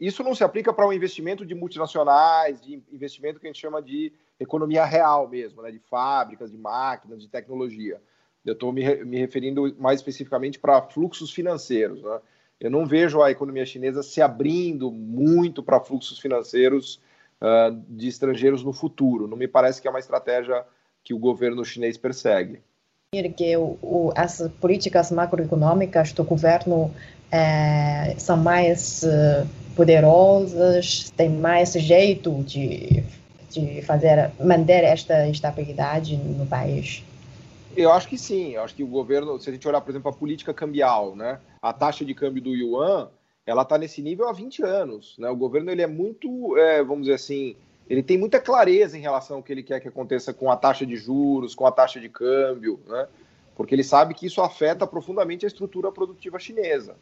isso 0.00 0.22
não 0.22 0.34
se 0.34 0.44
aplica 0.44 0.72
para 0.72 0.86
o 0.86 0.90
um 0.90 0.92
investimento 0.92 1.44
de 1.44 1.54
multinacionais, 1.54 2.60
de 2.60 2.82
investimento 2.92 3.40
que 3.40 3.46
a 3.46 3.50
gente 3.50 3.60
chama 3.60 3.82
de 3.82 4.12
economia 4.38 4.84
real 4.84 5.28
mesmo, 5.28 5.62
né, 5.62 5.70
de 5.70 5.78
fábricas, 5.78 6.50
de 6.50 6.56
máquinas, 6.58 7.20
de 7.20 7.28
tecnologia. 7.28 8.00
Eu 8.44 8.54
estou 8.54 8.72
me, 8.72 9.04
me, 9.04 9.18
referindo 9.18 9.74
mais 9.78 10.00
especificamente 10.00 10.58
para 10.58 10.80
fluxos 10.80 11.30
financeiros. 11.30 12.02
Né? 12.02 12.20
Eu 12.58 12.70
não 12.70 12.86
vejo 12.86 13.20
a 13.22 13.30
economia 13.30 13.66
chinesa 13.66 14.02
se 14.02 14.22
abrindo 14.22 14.90
muito 14.90 15.62
para 15.62 15.80
fluxos 15.80 16.18
financeiros 16.18 17.02
uh, 17.40 17.74
de 17.88 18.08
estrangeiros 18.08 18.64
no 18.64 18.72
futuro. 18.72 19.26
Não 19.26 19.36
me 19.36 19.48
parece 19.48 19.80
que 19.82 19.88
é 19.88 19.90
uma 19.90 19.98
estratégia 19.98 20.64
que 21.04 21.14
o 21.14 21.18
governo 21.18 21.64
chinês 21.64 21.96
persegue. 21.96 22.60
que 23.36 23.56
o, 23.56 24.12
as 24.14 24.48
políticas 24.60 25.10
macroeconômicas 25.10 26.12
do 26.12 26.24
governo 26.24 26.94
é, 27.30 28.14
são 28.18 28.36
mais 28.36 29.02
uh, 29.02 29.46
poderosas, 29.74 31.10
têm 31.16 31.30
mais 31.30 31.72
jeito 31.72 32.42
de, 32.44 33.02
de 33.50 33.82
fazer, 33.82 34.30
manter 34.40 34.84
esta 34.84 35.28
estabilidade 35.28 36.16
no 36.16 36.46
país? 36.46 37.04
Eu 37.76 37.92
acho 37.92 38.08
que 38.08 38.18
sim. 38.18 38.54
Eu 38.54 38.62
acho 38.62 38.74
que 38.74 38.82
o 38.82 38.88
governo, 38.88 39.38
se 39.38 39.48
a 39.48 39.52
gente 39.52 39.66
olhar, 39.66 39.80
por 39.80 39.90
exemplo, 39.90 40.10
a 40.10 40.14
política 40.14 40.52
cambial, 40.52 41.14
né? 41.14 41.38
A 41.62 41.72
taxa 41.72 42.04
de 42.04 42.14
câmbio 42.14 42.42
do 42.42 42.54
yuan, 42.54 43.08
ela 43.46 43.62
está 43.62 43.78
nesse 43.78 44.02
nível 44.02 44.28
há 44.28 44.32
20 44.32 44.62
anos. 44.62 45.16
Né? 45.18 45.28
O 45.28 45.36
governo 45.36 45.70
ele 45.70 45.82
é 45.82 45.86
muito, 45.86 46.56
é, 46.56 46.82
vamos 46.82 47.02
dizer 47.02 47.14
assim, 47.14 47.56
ele 47.90 48.02
tem 48.02 48.16
muita 48.16 48.40
clareza 48.40 48.96
em 48.96 49.00
relação 49.00 49.38
ao 49.38 49.42
que 49.42 49.52
ele 49.52 49.62
quer 49.62 49.80
que 49.80 49.88
aconteça 49.88 50.32
com 50.32 50.50
a 50.50 50.56
taxa 50.56 50.86
de 50.86 50.96
juros, 50.96 51.54
com 51.54 51.66
a 51.66 51.72
taxa 51.72 52.00
de 52.00 52.08
câmbio, 52.08 52.80
né? 52.86 53.08
porque 53.54 53.74
ele 53.74 53.84
sabe 53.84 54.14
que 54.14 54.26
isso 54.26 54.40
afeta 54.40 54.86
profundamente 54.86 55.44
a 55.44 55.48
estrutura 55.48 55.92
produtiva 55.92 56.38
chinesa. 56.38 56.96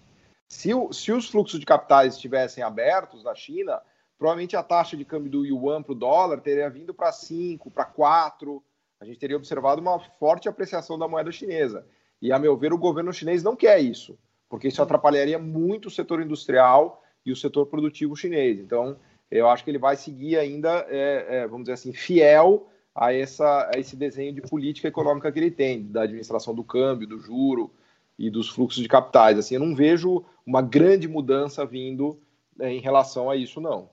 Se, 0.49 0.73
o, 0.75 0.93
se 0.93 1.13
os 1.13 1.29
fluxos 1.29 1.61
de 1.61 1.67
capitais 1.67 2.15
estivessem 2.15 2.65
abertos 2.65 3.23
na 3.23 3.35
China, 3.35 3.81
provavelmente 4.19 4.57
a 4.57 4.63
taxa 4.63 4.97
de 4.97 5.05
câmbio 5.05 5.31
do 5.31 5.47
yuan 5.47 5.83
para 5.83 5.93
o 5.93 5.95
dólar 5.95 6.41
teria 6.41 6.71
vindo 6.71 6.95
para 6.95 7.13
5, 7.13 7.71
para 7.71 7.85
4. 7.85 8.63
A 8.99 9.05
gente 9.05 9.19
teria 9.19 9.37
observado 9.37 9.81
uma 9.81 10.01
forte 10.19 10.49
apreciação 10.49 10.99
da 10.99 11.07
moeda 11.07 11.31
chinesa. 11.31 11.87
E, 12.21 12.33
a 12.33 12.39
meu 12.39 12.57
ver, 12.57 12.73
o 12.73 12.79
governo 12.79 13.13
chinês 13.13 13.43
não 13.43 13.55
quer 13.55 13.79
isso 13.79 14.19
porque 14.49 14.69
isso 14.69 14.83
atrapalharia 14.83 15.39
muito 15.39 15.87
o 15.87 15.91
setor 15.91 16.23
industrial 16.23 17.03
e 17.25 17.31
o 17.31 17.37
setor 17.37 17.67
produtivo 17.67 18.17
chinês. 18.17 18.59
Então, 18.59 18.97
eu 19.31 19.49
acho 19.49 19.65
que 19.65 19.71
ele 19.71 19.79
vai 19.79 19.97
seguir 19.97 20.37
ainda, 20.37 20.87
é, 20.89 21.27
é, 21.29 21.47
vamos 21.47 21.65
dizer 21.65 21.75
assim, 21.75 21.93
fiel 21.93 22.69
a, 22.95 23.13
essa, 23.13 23.71
a 23.73 23.79
esse 23.79 23.95
desenho 23.95 24.33
de 24.33 24.41
política 24.41 24.89
econômica 24.89 25.31
que 25.31 25.39
ele 25.39 25.51
tem, 25.51 25.83
da 25.85 26.03
administração 26.03 26.55
do 26.55 26.65
câmbio, 26.65 27.07
do 27.07 27.19
juro 27.19 27.71
e 28.19 28.31
dos 28.31 28.49
fluxos 28.49 28.83
de 28.83 28.89
capitais. 28.89 29.39
Assim, 29.39 29.55
eu 29.55 29.61
não 29.61 29.75
vejo 29.75 30.25
uma 30.47 30.63
grande 30.63 31.07
mudança 31.07 31.65
vindo 31.65 32.19
é, 32.59 32.73
em 32.73 32.81
relação 32.81 33.31
a 33.31 33.37
isso, 33.37 33.61
não. 33.61 33.91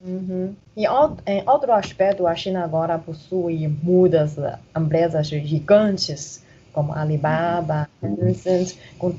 Uhum. 0.00 0.54
E 0.76 0.84
em 0.84 1.48
outro 1.48 1.72
aspecto, 1.72 2.26
a 2.26 2.34
China 2.34 2.62
agora 2.62 2.98
possui 2.98 3.66
muitas 3.66 4.36
empresas 4.76 5.26
gigantes 5.26 6.44
como 6.72 6.92
Alibaba, 6.92 7.88
Tencent, 8.00 8.76
com, 8.98 9.12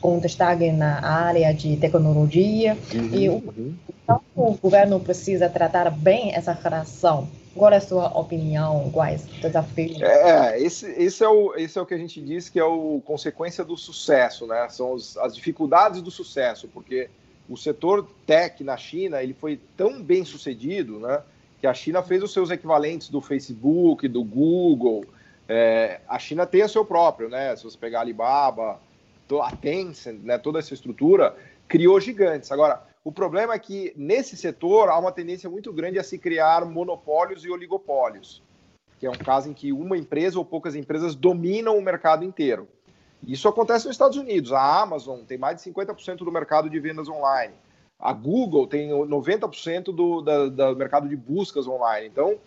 com 0.00 0.18
destaque 0.18 0.70
na 0.72 1.04
área 1.04 1.52
de 1.52 1.76
tecnologia. 1.76 2.76
Uhum, 2.94 3.14
e 3.14 3.28
o, 3.28 3.34
uhum. 3.34 3.74
então, 4.02 4.20
o 4.34 4.54
governo 4.54 5.00
precisa 5.00 5.48
tratar 5.48 5.90
bem 5.90 6.34
essa 6.34 6.52
relação. 6.52 7.28
Qual 7.54 7.72
é 7.72 7.76
a 7.76 7.80
sua 7.80 8.08
opinião? 8.18 8.90
Quais 8.92 9.24
desafios? 9.40 10.00
É, 10.02 10.60
esse, 10.60 10.86
esse, 10.92 11.24
é 11.24 11.28
o, 11.28 11.54
esse 11.56 11.78
é 11.78 11.82
o 11.82 11.86
que 11.86 11.94
a 11.94 11.98
gente 11.98 12.20
diz 12.20 12.50
que 12.50 12.60
é 12.60 12.64
o 12.64 13.00
consequência 13.04 13.64
do 13.64 13.76
sucesso, 13.76 14.46
né? 14.46 14.68
São 14.68 14.92
os, 14.92 15.16
as 15.16 15.34
dificuldades 15.34 16.02
do 16.02 16.10
sucesso, 16.10 16.68
porque 16.68 17.08
o 17.48 17.56
setor 17.56 18.06
tech 18.26 18.62
na 18.62 18.76
China 18.76 19.22
ele 19.22 19.32
foi 19.32 19.58
tão 19.76 20.02
bem 20.02 20.24
sucedido, 20.24 20.98
né? 21.00 21.22
Que 21.58 21.66
a 21.66 21.72
China 21.72 22.02
fez 22.02 22.22
os 22.22 22.32
seus 22.32 22.50
equivalentes 22.50 23.08
do 23.08 23.22
Facebook, 23.22 24.06
do 24.06 24.22
Google, 24.22 25.06
é, 25.48 26.00
a 26.08 26.18
China 26.18 26.46
tem 26.46 26.62
o 26.62 26.68
seu 26.68 26.84
próprio, 26.84 27.28
né? 27.28 27.54
Se 27.56 27.64
você 27.64 27.78
pegar 27.78 27.98
a 27.98 28.02
Alibaba, 28.02 28.80
a 29.42 29.50
Tencent, 29.52 30.20
né, 30.22 30.38
toda 30.38 30.58
essa 30.58 30.72
estrutura, 30.72 31.36
criou 31.66 32.00
gigantes. 32.00 32.52
Agora, 32.52 32.82
o 33.04 33.12
problema 33.12 33.54
é 33.54 33.58
que 33.58 33.92
nesse 33.96 34.36
setor 34.36 34.88
há 34.88 34.98
uma 34.98 35.12
tendência 35.12 35.50
muito 35.50 35.72
grande 35.72 35.98
a 35.98 36.04
se 36.04 36.18
criar 36.18 36.64
monopólios 36.64 37.44
e 37.44 37.50
oligopólios, 37.50 38.42
que 38.98 39.06
é 39.06 39.10
um 39.10 39.14
caso 39.14 39.50
em 39.50 39.54
que 39.54 39.72
uma 39.72 39.96
empresa 39.96 40.38
ou 40.38 40.44
poucas 40.44 40.74
empresas 40.74 41.14
dominam 41.14 41.76
o 41.76 41.82
mercado 41.82 42.24
inteiro. 42.24 42.68
Isso 43.26 43.48
acontece 43.48 43.86
nos 43.86 43.94
Estados 43.94 44.16
Unidos. 44.16 44.52
A 44.52 44.82
Amazon 44.82 45.20
tem 45.20 45.38
mais 45.38 45.56
de 45.56 45.70
50% 45.70 46.18
do 46.18 46.32
mercado 46.32 46.70
de 46.70 46.78
vendas 46.78 47.08
online. 47.08 47.54
A 47.98 48.12
Google 48.12 48.66
tem 48.66 48.90
90% 48.90 49.84
do 49.84 50.20
da, 50.20 50.48
do 50.48 50.76
mercado 50.76 51.08
de 51.08 51.16
buscas 51.16 51.66
online. 51.66 52.06
Então, 52.06 52.38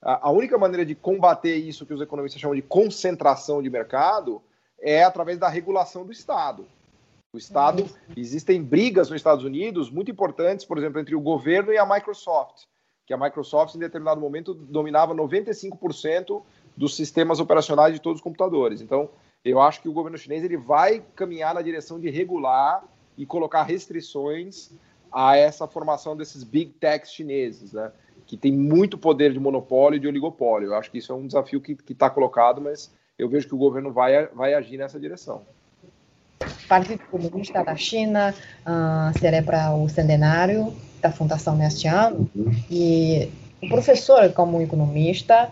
a 0.00 0.30
única 0.30 0.56
maneira 0.56 0.86
de 0.86 0.94
combater 0.94 1.56
isso 1.56 1.84
que 1.84 1.92
os 1.92 2.00
economistas 2.00 2.40
chamam 2.40 2.54
de 2.54 2.62
concentração 2.62 3.62
de 3.62 3.68
mercado 3.68 4.40
é 4.80 5.02
através 5.02 5.38
da 5.38 5.48
regulação 5.48 6.06
do 6.06 6.12
Estado. 6.12 6.66
O 7.32 7.36
Estado, 7.36 7.82
uhum. 7.82 8.14
existem 8.16 8.62
brigas 8.62 9.10
nos 9.10 9.16
Estados 9.16 9.44
Unidos 9.44 9.90
muito 9.90 10.10
importantes, 10.10 10.64
por 10.64 10.78
exemplo, 10.78 11.00
entre 11.00 11.14
o 11.14 11.20
governo 11.20 11.72
e 11.72 11.78
a 11.78 11.84
Microsoft, 11.84 12.64
que 13.06 13.12
a 13.12 13.18
Microsoft, 13.18 13.74
em 13.74 13.78
determinado 13.78 14.20
momento, 14.20 14.54
dominava 14.54 15.14
95% 15.14 16.42
dos 16.76 16.96
sistemas 16.96 17.40
operacionais 17.40 17.92
de 17.92 18.00
todos 18.00 18.20
os 18.20 18.22
computadores. 18.22 18.80
Então, 18.80 19.10
eu 19.44 19.60
acho 19.60 19.82
que 19.82 19.88
o 19.88 19.92
governo 19.92 20.16
chinês 20.16 20.42
ele 20.44 20.56
vai 20.56 21.04
caminhar 21.14 21.54
na 21.54 21.60
direção 21.60 22.00
de 22.00 22.08
regular 22.08 22.84
e 23.16 23.26
colocar 23.26 23.62
restrições 23.64 24.70
a 25.12 25.36
essa 25.36 25.66
formação 25.66 26.16
desses 26.16 26.44
big 26.44 26.72
techs 26.72 27.12
chineses, 27.12 27.72
né? 27.72 27.92
Que 28.28 28.36
tem 28.36 28.52
muito 28.52 28.98
poder 28.98 29.32
de 29.32 29.40
monopólio 29.40 29.96
e 29.96 30.00
de 30.00 30.06
oligopólio. 30.06 30.68
Eu 30.68 30.74
acho 30.74 30.90
que 30.90 30.98
isso 30.98 31.10
é 31.10 31.14
um 31.14 31.26
desafio 31.26 31.62
que 31.62 31.76
está 31.90 32.10
colocado, 32.10 32.60
mas 32.60 32.92
eu 33.18 33.26
vejo 33.26 33.48
que 33.48 33.54
o 33.54 33.58
governo 33.58 33.90
vai, 33.90 34.26
vai 34.26 34.52
agir 34.52 34.76
nessa 34.76 35.00
direção. 35.00 35.42
Partido 36.68 37.02
Comunista 37.10 37.64
da 37.64 37.74
China 37.74 38.34
uh, 38.66 39.18
celebra 39.18 39.74
o 39.74 39.88
centenário 39.88 40.74
da 41.00 41.10
fundação 41.10 41.56
neste 41.56 41.88
ano 41.88 42.30
e 42.70 43.30
o 43.62 43.68
professor, 43.68 44.30
como 44.34 44.60
economista, 44.60 45.34
ah, 45.44 45.50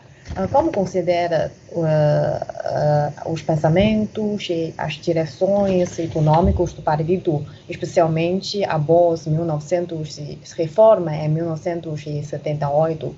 como 0.53 0.73
considera 0.73 1.53
uh, 1.71 1.81
uh, 1.81 3.33
os 3.33 3.43
pensamentos 3.43 4.49
e 4.51 4.75
as 4.77 4.95
direções 4.95 5.99
econômicas 5.99 6.73
do 6.73 6.83
partido, 6.83 7.47
especialmente 7.69 8.65
após 8.65 9.27
1900 9.27 10.19
reforma 10.57 11.15
em 11.15 11.29
1978? 11.29 13.15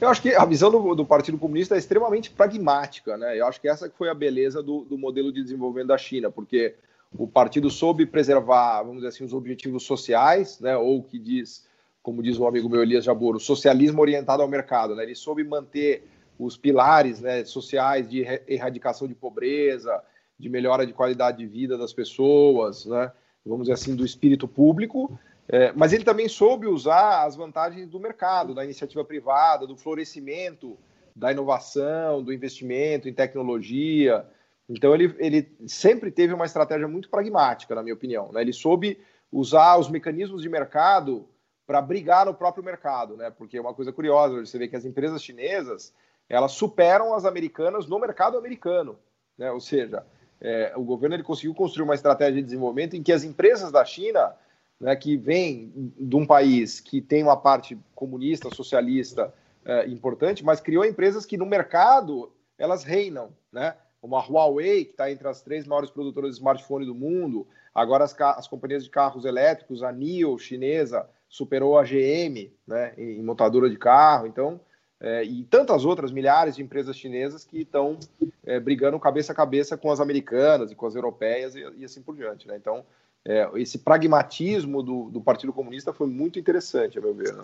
Eu 0.00 0.08
acho 0.08 0.20
que 0.20 0.34
a 0.34 0.44
visão 0.44 0.70
do, 0.70 0.94
do, 0.94 1.06
Partido 1.06 1.38
Comunista 1.38 1.74
é 1.74 1.78
extremamente 1.78 2.30
pragmática, 2.30 3.16
né? 3.16 3.38
Eu 3.38 3.46
acho 3.46 3.60
que 3.60 3.68
essa 3.68 3.90
foi 3.96 4.10
a 4.10 4.14
beleza 4.14 4.62
do, 4.62 4.84
do 4.84 4.98
modelo 4.98 5.32
de 5.32 5.42
desenvolvimento 5.42 5.88
da 5.88 5.98
China, 5.98 6.30
porque 6.30 6.74
o 7.16 7.26
partido 7.26 7.70
soube 7.70 8.04
preservar, 8.04 8.82
vamos 8.82 8.96
dizer 8.96 9.08
assim, 9.08 9.24
os 9.24 9.32
objetivos 9.32 9.84
sociais, 9.84 10.60
né? 10.60 10.76
Ou 10.76 11.02
que 11.02 11.18
diz 11.18 11.65
como 12.06 12.22
diz 12.22 12.38
o 12.38 12.46
amigo 12.46 12.68
meu 12.68 12.84
Elias 12.84 13.04
Jabor, 13.04 13.34
o 13.34 13.40
socialismo 13.40 14.00
orientado 14.00 14.40
ao 14.40 14.46
mercado. 14.46 14.94
Né? 14.94 15.02
Ele 15.02 15.16
soube 15.16 15.42
manter 15.42 16.06
os 16.38 16.56
pilares 16.56 17.20
né, 17.20 17.44
sociais 17.44 18.08
de 18.08 18.24
erradicação 18.46 19.08
de 19.08 19.14
pobreza, 19.14 20.00
de 20.38 20.48
melhora 20.48 20.86
de 20.86 20.92
qualidade 20.92 21.38
de 21.38 21.46
vida 21.48 21.76
das 21.76 21.92
pessoas, 21.92 22.86
né? 22.86 23.10
vamos 23.44 23.64
dizer 23.64 23.72
assim, 23.72 23.96
do 23.96 24.04
espírito 24.04 24.46
público, 24.46 25.18
é, 25.48 25.72
mas 25.72 25.92
ele 25.92 26.04
também 26.04 26.28
soube 26.28 26.68
usar 26.68 27.24
as 27.24 27.34
vantagens 27.34 27.88
do 27.88 27.98
mercado, 27.98 28.54
da 28.54 28.64
iniciativa 28.64 29.04
privada, 29.04 29.66
do 29.66 29.76
florescimento 29.76 30.78
da 31.14 31.32
inovação, 31.32 32.22
do 32.22 32.32
investimento 32.32 33.08
em 33.08 33.12
tecnologia. 33.12 34.24
Então, 34.68 34.94
ele, 34.94 35.12
ele 35.18 35.56
sempre 35.66 36.12
teve 36.12 36.32
uma 36.32 36.46
estratégia 36.46 36.86
muito 36.86 37.10
pragmática, 37.10 37.74
na 37.74 37.82
minha 37.82 37.94
opinião. 37.94 38.30
Né? 38.30 38.42
Ele 38.42 38.52
soube 38.52 38.96
usar 39.32 39.76
os 39.76 39.88
mecanismos 39.88 40.40
de 40.40 40.48
mercado 40.48 41.26
para 41.66 41.82
brigar 41.82 42.24
no 42.24 42.32
próprio 42.32 42.64
mercado, 42.64 43.16
né? 43.16 43.30
Porque 43.30 43.58
é 43.58 43.60
uma 43.60 43.74
coisa 43.74 43.92
curiosa, 43.92 44.44
você 44.44 44.58
vê 44.58 44.68
que 44.68 44.76
as 44.76 44.84
empresas 44.84 45.22
chinesas 45.22 45.92
elas 46.28 46.52
superam 46.52 47.14
as 47.14 47.24
americanas 47.24 47.86
no 47.86 47.98
mercado 47.98 48.38
americano, 48.38 48.98
né? 49.36 49.50
Ou 49.50 49.60
seja, 49.60 50.04
é, 50.40 50.72
o 50.76 50.82
governo 50.82 51.16
ele 51.16 51.22
conseguiu 51.22 51.54
construir 51.54 51.84
uma 51.84 51.94
estratégia 51.94 52.34
de 52.34 52.42
desenvolvimento 52.42 52.94
em 52.94 53.02
que 53.02 53.12
as 53.12 53.24
empresas 53.24 53.72
da 53.72 53.84
China, 53.84 54.34
né, 54.78 54.94
que 54.94 55.16
vêm 55.16 55.92
de 55.98 56.16
um 56.16 56.26
país 56.26 56.80
que 56.80 57.00
tem 57.00 57.22
uma 57.22 57.36
parte 57.36 57.78
comunista, 57.94 58.54
socialista 58.54 59.32
é, 59.64 59.86
importante, 59.86 60.44
mas 60.44 60.60
criou 60.60 60.84
empresas 60.84 61.24
que 61.24 61.36
no 61.36 61.46
mercado 61.46 62.32
elas 62.58 62.84
reinam, 62.84 63.30
né? 63.52 63.74
Uma 64.06 64.20
Huawei 64.20 64.84
que 64.84 64.92
está 64.92 65.10
entre 65.10 65.26
as 65.28 65.42
três 65.42 65.66
maiores 65.66 65.90
produtoras 65.90 66.30
de 66.30 66.36
smartphone 66.36 66.86
do 66.86 66.94
mundo, 66.94 67.46
agora 67.74 68.04
as, 68.04 68.18
as 68.18 68.48
companhias 68.48 68.84
de 68.84 68.90
carros 68.90 69.24
elétricos, 69.24 69.82
a 69.82 69.92
NIO 69.92 70.38
chinesa 70.38 71.08
superou 71.28 71.78
a 71.78 71.82
GM 71.82 72.50
né, 72.66 72.94
em 72.96 73.22
montadora 73.22 73.68
de 73.68 73.76
carro, 73.76 74.26
então, 74.26 74.60
é, 75.00 75.24
e 75.24 75.44
tantas 75.44 75.84
outras 75.84 76.10
milhares 76.10 76.56
de 76.56 76.62
empresas 76.62 76.96
chinesas 76.96 77.44
que 77.44 77.60
estão 77.60 77.98
é, 78.44 78.58
brigando 78.58 78.98
cabeça 78.98 79.32
a 79.32 79.36
cabeça 79.36 79.76
com 79.76 79.90
as 79.90 80.00
americanas 80.00 80.70
e 80.70 80.74
com 80.74 80.86
as 80.86 80.94
europeias 80.94 81.54
e, 81.54 81.64
e 81.76 81.84
assim 81.84 82.00
por 82.00 82.16
diante. 82.16 82.48
Né? 82.48 82.56
Então, 82.56 82.84
é, 83.24 83.50
esse 83.56 83.78
pragmatismo 83.78 84.82
do, 84.82 85.10
do, 85.10 85.20
Partido 85.20 85.52
Comunista 85.52 85.92
foi 85.92 86.06
muito 86.06 86.38
interessante, 86.38 86.98
a 86.98 87.02
meu 87.02 87.12
ver. 87.12 87.34
Né? 87.34 87.42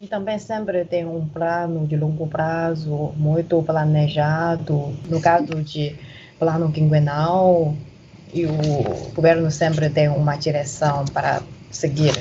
E 0.00 0.06
também 0.06 0.38
sempre 0.38 0.84
tem 0.84 1.04
um 1.04 1.28
plano 1.28 1.84
de 1.84 1.96
longo 1.96 2.28
prazo 2.28 3.12
muito 3.16 3.60
planejado, 3.64 4.96
no 5.08 5.20
caso 5.20 5.62
de 5.64 5.98
plano 6.38 6.70
quinquenal, 6.70 7.74
e 8.32 8.46
o 8.46 9.12
governo 9.12 9.50
sempre 9.50 9.90
tem 9.90 10.08
uma 10.08 10.36
direção 10.36 11.04
para 11.06 11.42
seguir. 11.70 12.12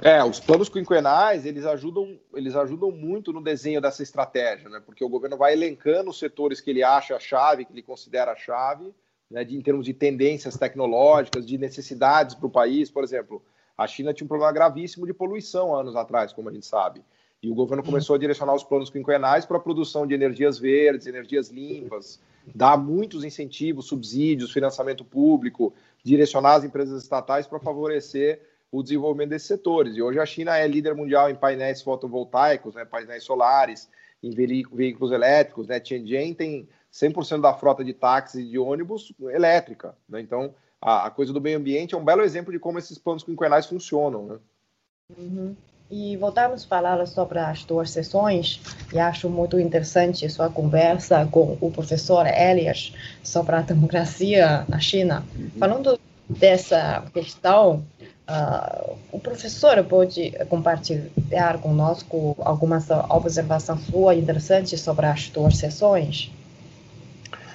É, 0.00 0.22
os 0.22 0.38
planos 0.38 0.68
quinquenais, 0.68 1.44
eles 1.44 1.64
ajudam, 1.64 2.16
eles 2.32 2.54
ajudam 2.54 2.92
muito 2.92 3.32
no 3.32 3.42
desenho 3.42 3.80
dessa 3.80 4.02
estratégia, 4.02 4.68
né? 4.68 4.80
Porque 4.84 5.04
o 5.04 5.08
governo 5.08 5.36
vai 5.36 5.52
elencando 5.52 6.10
os 6.10 6.18
setores 6.18 6.60
que 6.60 6.70
ele 6.70 6.84
acha 6.84 7.16
a 7.16 7.18
chave, 7.18 7.64
que 7.64 7.72
ele 7.72 7.82
considera 7.82 8.32
a 8.32 8.36
chave, 8.36 8.94
né, 9.28 9.42
de, 9.42 9.56
em 9.56 9.62
termos 9.62 9.86
de 9.86 9.94
tendências 9.94 10.56
tecnológicas, 10.56 11.44
de 11.44 11.58
necessidades 11.58 12.34
para 12.34 12.46
o 12.46 12.50
país. 12.50 12.90
Por 12.90 13.02
exemplo, 13.02 13.42
a 13.76 13.86
China 13.86 14.12
tinha 14.12 14.24
um 14.24 14.28
problema 14.28 14.52
gravíssimo 14.52 15.06
de 15.06 15.12
poluição 15.12 15.74
anos 15.74 15.96
atrás, 15.96 16.32
como 16.32 16.48
a 16.48 16.52
gente 16.52 16.66
sabe. 16.66 17.02
E 17.42 17.50
o 17.50 17.54
governo 17.54 17.82
começou 17.82 18.16
a 18.16 18.18
direcionar 18.18 18.54
os 18.54 18.64
planos 18.64 18.88
quinquenais 18.88 19.44
para 19.44 19.58
a 19.58 19.60
produção 19.60 20.06
de 20.06 20.14
energias 20.14 20.58
verdes, 20.58 21.06
energias 21.06 21.50
limpas, 21.50 22.18
dar 22.54 22.78
muitos 22.78 23.22
incentivos, 23.22 23.86
subsídios, 23.86 24.50
financiamento 24.50 25.04
público, 25.04 25.74
direcionar 26.02 26.54
as 26.54 26.64
empresas 26.64 27.02
estatais 27.02 27.46
para 27.46 27.58
favorecer 27.58 28.40
o 28.72 28.82
desenvolvimento 28.82 29.30
desses 29.30 29.48
setores. 29.48 29.96
E 29.96 30.02
hoje 30.02 30.18
a 30.18 30.26
China 30.26 30.56
é 30.56 30.66
líder 30.66 30.94
mundial 30.94 31.30
em 31.30 31.34
painéis 31.34 31.82
fotovoltaicos, 31.82 32.74
né, 32.74 32.84
painéis 32.84 33.24
solares, 33.24 33.88
em 34.22 34.30
veículos 34.30 35.12
elétricos. 35.12 35.66
Né? 35.66 35.78
Tianjin 35.78 36.34
tem 36.34 36.68
100% 36.92 37.40
da 37.40 37.52
frota 37.54 37.84
de 37.84 37.92
táxis 37.92 38.40
e 38.40 38.48
de 38.48 38.58
ônibus 38.58 39.12
elétrica. 39.20 39.96
Né? 40.08 40.20
Então, 40.20 40.54
a, 40.84 41.06
a, 41.06 41.10
coisa 41.10 41.32
do 41.32 41.40
meio 41.40 41.56
ambiente 41.56 41.94
é 41.94 41.98
um 41.98 42.04
belo 42.04 42.20
exemplo 42.20 42.52
de 42.52 42.58
como 42.58 42.78
esses 42.78 42.98
planos 42.98 43.24
quinquenais 43.24 43.64
funcionam. 43.64 44.26
Né? 44.26 44.36
Uhum. 45.18 45.56
E 45.90 46.16
voltamos 46.18 46.64
a 46.64 46.68
falar 46.68 47.06
sobre 47.06 47.38
as 47.38 47.64
duas 47.64 47.90
sessões, 47.90 48.60
e 48.92 48.98
acho 48.98 49.30
muito 49.30 49.58
interessante 49.58 50.28
sua 50.28 50.50
conversa 50.50 51.26
com 51.30 51.56
o 51.60 51.70
professor 51.70 52.26
Elias 52.26 52.92
sobre 53.22 53.56
a 53.56 53.62
democracia 53.62 54.66
na 54.68 54.78
China. 54.78 55.24
Uhum. 55.34 55.50
Falando 55.58 55.98
dessa 56.28 57.02
questão, 57.12 57.82
Uh, 58.26 58.96
o 59.12 59.20
professor 59.20 59.84
pode 59.84 60.30
compartilhar 60.48 61.58
conosco 61.60 62.34
algumas 62.40 62.88
observações 63.10 63.84
suas 63.84 64.16
interessantes 64.16 64.80
sobre 64.80 65.04
as 65.04 65.28
duas 65.28 65.58
sessões? 65.58 66.32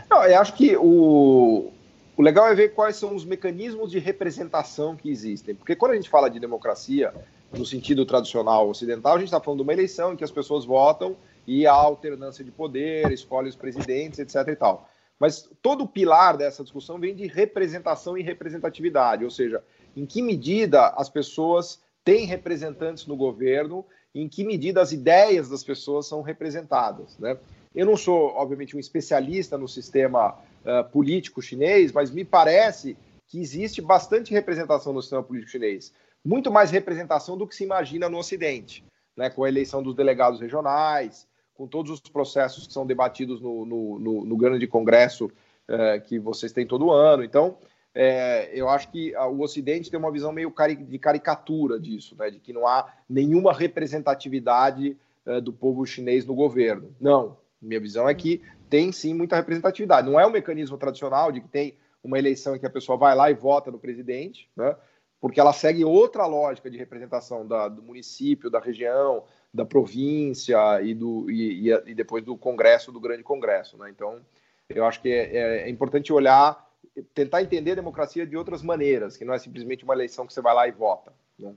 Não, 0.07 0.24
eu 0.25 0.39
acho 0.39 0.53
que 0.53 0.77
o, 0.77 1.71
o 2.19 2.21
legal 2.21 2.49
é 2.49 2.53
ver 2.53 2.73
quais 2.73 2.97
são 2.97 3.15
os 3.15 3.23
mecanismos 3.23 3.89
de 3.89 3.97
representação 3.97 4.93
que 4.93 5.09
existem. 5.09 5.55
Porque 5.55 5.73
quando 5.73 5.93
a 5.93 5.95
gente 5.95 6.09
fala 6.09 6.29
de 6.29 6.38
democracia, 6.38 7.13
no 7.49 7.65
sentido 7.65 8.05
tradicional 8.05 8.67
ocidental, 8.67 9.13
a 9.13 9.17
gente 9.19 9.29
está 9.29 9.39
falando 9.39 9.59
de 9.59 9.63
uma 9.63 9.71
eleição 9.71 10.11
em 10.11 10.17
que 10.17 10.23
as 10.25 10.29
pessoas 10.29 10.65
votam 10.65 11.15
e 11.47 11.65
há 11.65 11.71
alternância 11.71 12.43
de 12.43 12.51
poder, 12.51 13.09
escolhe 13.13 13.47
os 13.47 13.55
presidentes, 13.55 14.19
etc. 14.19 14.49
e 14.49 14.55
tal. 14.57 14.89
Mas 15.17 15.49
todo 15.61 15.85
o 15.85 15.88
pilar 15.88 16.35
dessa 16.35 16.61
discussão 16.61 16.99
vem 16.99 17.15
de 17.15 17.25
representação 17.25 18.17
e 18.17 18.21
representatividade, 18.21 19.23
ou 19.23 19.31
seja, 19.31 19.63
em 19.95 20.05
que 20.05 20.21
medida 20.21 20.88
as 20.97 21.07
pessoas 21.07 21.79
têm 22.03 22.25
representantes 22.25 23.05
no 23.05 23.15
governo, 23.15 23.85
em 24.13 24.27
que 24.27 24.43
medida 24.43 24.81
as 24.81 24.91
ideias 24.91 25.47
das 25.47 25.63
pessoas 25.63 26.05
são 26.05 26.21
representadas. 26.21 27.17
Né? 27.17 27.38
Eu 27.73 27.85
não 27.85 27.95
sou, 27.95 28.33
obviamente, 28.35 28.75
um 28.75 28.79
especialista 28.79 29.57
no 29.57 29.69
sistema 29.69 30.38
uh, 30.65 30.89
político 30.91 31.41
chinês, 31.41 31.91
mas 31.91 32.11
me 32.11 32.23
parece 32.23 32.97
que 33.27 33.39
existe 33.39 33.81
bastante 33.81 34.33
representação 34.33 34.91
no 34.91 35.01
sistema 35.01 35.23
político 35.23 35.51
chinês. 35.51 35.93
Muito 36.23 36.51
mais 36.51 36.71
representação 36.71 37.37
do 37.37 37.47
que 37.47 37.55
se 37.55 37.63
imagina 37.63 38.09
no 38.09 38.17
Ocidente, 38.17 38.83
né? 39.15 39.29
com 39.29 39.43
a 39.43 39.49
eleição 39.49 39.81
dos 39.83 39.95
delegados 39.95 40.39
regionais, 40.39 41.27
com 41.53 41.67
todos 41.67 41.91
os 41.91 41.99
processos 41.99 42.67
que 42.67 42.73
são 42.73 42.85
debatidos 42.85 43.39
no, 43.39 43.65
no, 43.65 43.99
no, 43.99 44.25
no 44.25 44.37
grande 44.37 44.65
congresso 44.65 45.25
uh, 45.25 46.01
que 46.05 46.17
vocês 46.17 46.51
têm 46.51 46.65
todo 46.65 46.91
ano. 46.91 47.23
Então, 47.23 47.57
é, 47.93 48.49
eu 48.53 48.69
acho 48.69 48.89
que 48.91 49.15
o 49.15 49.41
Ocidente 49.41 49.89
tem 49.89 49.99
uma 49.99 50.11
visão 50.11 50.31
meio 50.31 50.53
de 50.87 50.99
caricatura 50.99 51.79
disso, 51.79 52.15
né, 52.17 52.29
de 52.29 52.39
que 52.39 52.53
não 52.53 52.67
há 52.67 52.93
nenhuma 53.09 53.51
representatividade 53.51 54.95
é, 55.25 55.41
do 55.41 55.51
povo 55.51 55.85
chinês 55.85 56.25
no 56.25 56.35
governo. 56.35 56.95
Não, 56.99 57.37
minha 57.61 57.79
visão 57.79 58.07
é 58.07 58.13
que 58.13 58.41
tem 58.69 58.91
sim 58.91 59.13
muita 59.13 59.35
representatividade. 59.35 60.09
Não 60.09 60.19
é 60.19 60.25
um 60.25 60.31
mecanismo 60.31 60.77
tradicional 60.77 61.31
de 61.31 61.41
que 61.41 61.47
tem 61.47 61.77
uma 62.03 62.17
eleição 62.17 62.55
em 62.55 62.59
que 62.59 62.65
a 62.65 62.69
pessoa 62.69 62.97
vai 62.97 63.15
lá 63.15 63.29
e 63.29 63.33
vota 63.33 63.71
no 63.71 63.79
presidente, 63.79 64.49
né, 64.55 64.75
porque 65.19 65.39
ela 65.39 65.51
segue 65.51 65.83
outra 65.83 66.25
lógica 66.25 66.70
de 66.70 66.77
representação 66.77 67.46
da, 67.46 67.67
do 67.67 67.81
município, 67.81 68.50
da 68.50 68.59
região, 68.59 69.25
da 69.53 69.65
província 69.65 70.81
e, 70.81 70.94
do, 70.94 71.29
e, 71.29 71.70
e 71.70 71.94
depois 71.94 72.24
do 72.24 72.37
Congresso, 72.37 72.91
do 72.91 73.01
Grande 73.01 73.24
Congresso. 73.24 73.77
Né? 73.77 73.89
Então, 73.89 74.22
eu 74.70 74.85
acho 74.85 75.01
que 75.01 75.09
é, 75.09 75.35
é, 75.35 75.61
é 75.63 75.70
importante 75.70 76.13
olhar 76.13 76.70
tentar 77.13 77.41
entender 77.41 77.72
a 77.72 77.75
democracia 77.75 78.25
de 78.25 78.35
outras 78.35 78.61
maneiras, 78.61 79.17
que 79.17 79.25
não 79.25 79.33
é 79.33 79.39
simplesmente 79.39 79.83
uma 79.83 79.94
eleição 79.94 80.25
que 80.25 80.33
você 80.33 80.41
vai 80.41 80.53
lá 80.53 80.67
e 80.67 80.72
vota. 80.72 81.13
Né? 81.37 81.53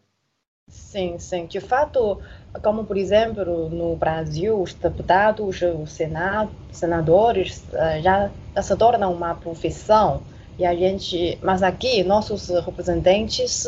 Sim, 0.74 1.18
sim. 1.18 1.46
De 1.46 1.60
fato, 1.60 2.20
como 2.62 2.84
por 2.86 2.96
exemplo 2.96 3.68
no 3.68 3.94
Brasil, 3.96 4.60
os 4.60 4.72
deputados, 4.74 5.60
os 5.62 5.92
senado, 5.92 6.52
senadores 6.70 7.68
eh, 7.74 8.00
já 8.02 8.32
se 8.62 8.76
tornam 8.76 9.12
uma 9.12 9.34
profissão. 9.34 10.26
E 10.58 10.64
a 10.64 10.74
gente, 10.74 11.38
mas 11.42 11.62
aqui 11.62 12.02
nossos 12.02 12.48
representantes, 12.48 13.64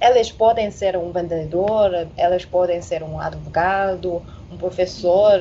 eles 0.00 0.32
podem 0.32 0.70
ser 0.70 0.96
um 0.96 1.12
vendedor, 1.12 1.92
eles 2.16 2.44
podem 2.44 2.80
ser 2.82 3.02
um 3.02 3.18
advogado, 3.20 4.24
um 4.50 4.56
professor, 4.56 5.40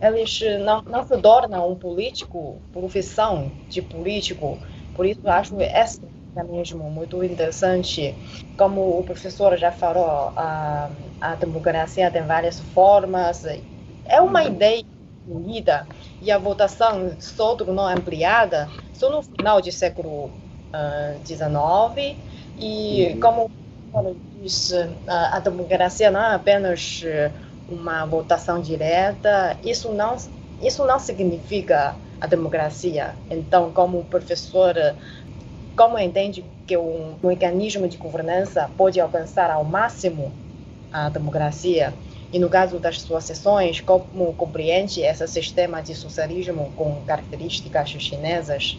eles 0.00 0.40
não, 0.64 0.82
não 0.86 1.02
se 1.06 1.20
tornam 1.20 1.70
um 1.70 1.76
político, 1.78 2.62
profissão 2.72 3.52
de 3.68 3.82
político. 3.82 4.60
Por 4.94 5.06
isso, 5.06 5.20
acho 5.28 5.60
esse 5.60 6.00
mecanismo 6.34 6.90
muito 6.90 7.22
interessante. 7.24 8.14
Como 8.56 8.98
o 8.98 9.02
professor 9.04 9.56
já 9.56 9.72
falou, 9.72 10.32
a, 10.36 10.90
a 11.20 11.34
democracia 11.34 12.10
tem 12.10 12.22
várias 12.22 12.60
formas. 12.60 13.44
É 14.04 14.20
uma 14.20 14.42
uhum. 14.42 14.48
ideia 14.48 14.84
unida 15.28 15.86
e 16.22 16.30
a 16.30 16.38
votação 16.38 17.12
só 17.20 17.54
tornou 17.54 17.86
ampliada 17.86 18.68
só 18.94 19.10
no 19.10 19.22
final 19.22 19.60
do 19.60 19.70
século 19.70 20.30
XIX. 21.24 21.46
Uh, 21.46 22.16
e, 22.58 23.12
uhum. 23.12 23.20
como 23.20 23.50
eu 23.94 24.16
disse, 24.42 24.74
a 25.06 25.38
democracia 25.38 26.10
não 26.10 26.20
é 26.20 26.34
apenas 26.34 27.04
uma 27.68 28.04
votação 28.06 28.60
direta, 28.60 29.56
isso 29.62 29.92
não, 29.92 30.16
isso 30.62 30.84
não 30.84 30.98
significa 30.98 31.94
a 32.20 32.26
democracia. 32.26 33.14
Então, 33.30 33.70
como 33.72 34.04
professor, 34.04 34.74
como 35.78 35.96
entende 35.96 36.44
que 36.66 36.76
um 36.76 37.16
mecanismo 37.22 37.86
de 37.86 37.96
governança 37.96 38.68
pode 38.76 38.98
alcançar 38.98 39.48
ao 39.48 39.62
máximo 39.62 40.32
a 40.90 41.08
democracia? 41.08 41.94
E 42.32 42.38
no 42.38 42.50
caso 42.50 42.80
das 42.80 43.00
suas 43.00 43.22
sessões, 43.22 43.80
como 43.80 44.34
compreende 44.34 45.00
esse 45.00 45.26
sistema 45.28 45.80
de 45.80 45.94
socialismo 45.94 46.72
com 46.74 47.00
características 47.06 47.90
chinesas? 47.90 48.76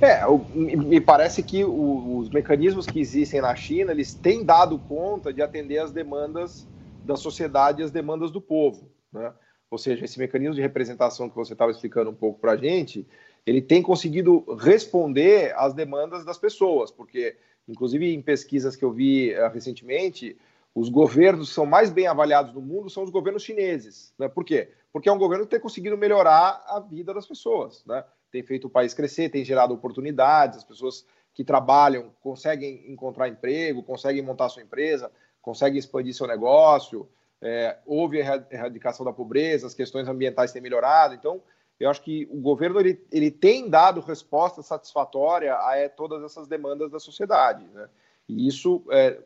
É, 0.00 0.22
me 0.54 1.00
parece 1.00 1.42
que 1.42 1.64
os 1.64 2.30
mecanismos 2.30 2.86
que 2.86 3.00
existem 3.00 3.40
na 3.40 3.54
China, 3.56 3.90
eles 3.90 4.14
têm 4.14 4.44
dado 4.44 4.78
conta 4.78 5.32
de 5.32 5.42
atender 5.42 5.78
as 5.78 5.90
demandas 5.90 6.66
da 7.04 7.16
sociedade 7.16 7.82
e 7.82 7.84
as 7.84 7.90
demandas 7.90 8.30
do 8.30 8.40
povo, 8.40 8.88
né? 9.12 9.32
ou 9.70 9.78
seja, 9.78 10.04
esse 10.04 10.18
mecanismo 10.18 10.54
de 10.54 10.62
representação 10.62 11.28
que 11.28 11.36
você 11.36 11.52
estava 11.52 11.72
explicando 11.72 12.10
um 12.10 12.14
pouco 12.14 12.40
para 12.40 12.52
a 12.52 12.56
gente, 12.56 13.06
ele 13.46 13.62
tem 13.62 13.80
conseguido 13.80 14.44
responder 14.58 15.54
às 15.56 15.72
demandas 15.72 16.24
das 16.24 16.36
pessoas, 16.36 16.90
porque, 16.90 17.36
inclusive 17.68 18.12
em 18.12 18.20
pesquisas 18.20 18.74
que 18.74 18.84
eu 18.84 18.90
vi 18.90 19.32
uh, 19.32 19.48
recentemente, 19.48 20.36
os 20.74 20.88
governos 20.88 21.48
que 21.48 21.54
são 21.54 21.64
mais 21.64 21.88
bem 21.88 22.08
avaliados 22.08 22.52
no 22.52 22.60
mundo 22.60 22.90
são 22.90 23.04
os 23.04 23.10
governos 23.10 23.44
chineses. 23.44 24.12
Né? 24.18 24.28
Por 24.28 24.44
quê? 24.44 24.72
Porque 24.92 25.08
é 25.08 25.12
um 25.12 25.18
governo 25.18 25.44
que 25.44 25.50
tem 25.52 25.60
conseguido 25.60 25.96
melhorar 25.96 26.64
a 26.66 26.80
vida 26.80 27.14
das 27.14 27.26
pessoas, 27.26 27.84
né? 27.86 28.04
tem 28.32 28.42
feito 28.42 28.66
o 28.66 28.70
país 28.70 28.92
crescer, 28.92 29.30
tem 29.30 29.44
gerado 29.44 29.72
oportunidades, 29.72 30.58
as 30.58 30.64
pessoas 30.64 31.06
que 31.32 31.44
trabalham 31.44 32.10
conseguem 32.20 32.90
encontrar 32.90 33.28
emprego, 33.28 33.82
conseguem 33.82 34.22
montar 34.22 34.48
sua 34.48 34.62
empresa, 34.62 35.10
conseguem 35.40 35.78
expandir 35.78 36.14
seu 36.14 36.26
negócio, 36.26 37.08
é, 37.40 37.76
houve 37.86 38.20
a 38.20 38.44
erradicação 38.50 39.04
da 39.04 39.12
pobreza, 39.12 39.66
as 39.66 39.74
questões 39.74 40.08
ambientais 40.08 40.50
têm 40.50 40.62
melhorado. 40.62 41.14
Então, 41.14 41.40
eu 41.78 41.90
acho 41.90 42.02
que 42.02 42.26
o 42.30 42.40
governo 42.40 42.80
ele, 42.80 43.04
ele 43.12 43.30
tem 43.30 43.68
dado 43.68 44.00
resposta 44.00 44.62
satisfatória 44.62 45.58
a 45.60 45.76
é, 45.76 45.88
todas 45.88 46.22
essas 46.22 46.48
demandas 46.48 46.90
da 46.90 46.98
sociedade. 46.98 47.66
Né? 47.72 47.88
E 48.28 48.48
isso 48.48 48.82
é, 48.90 49.20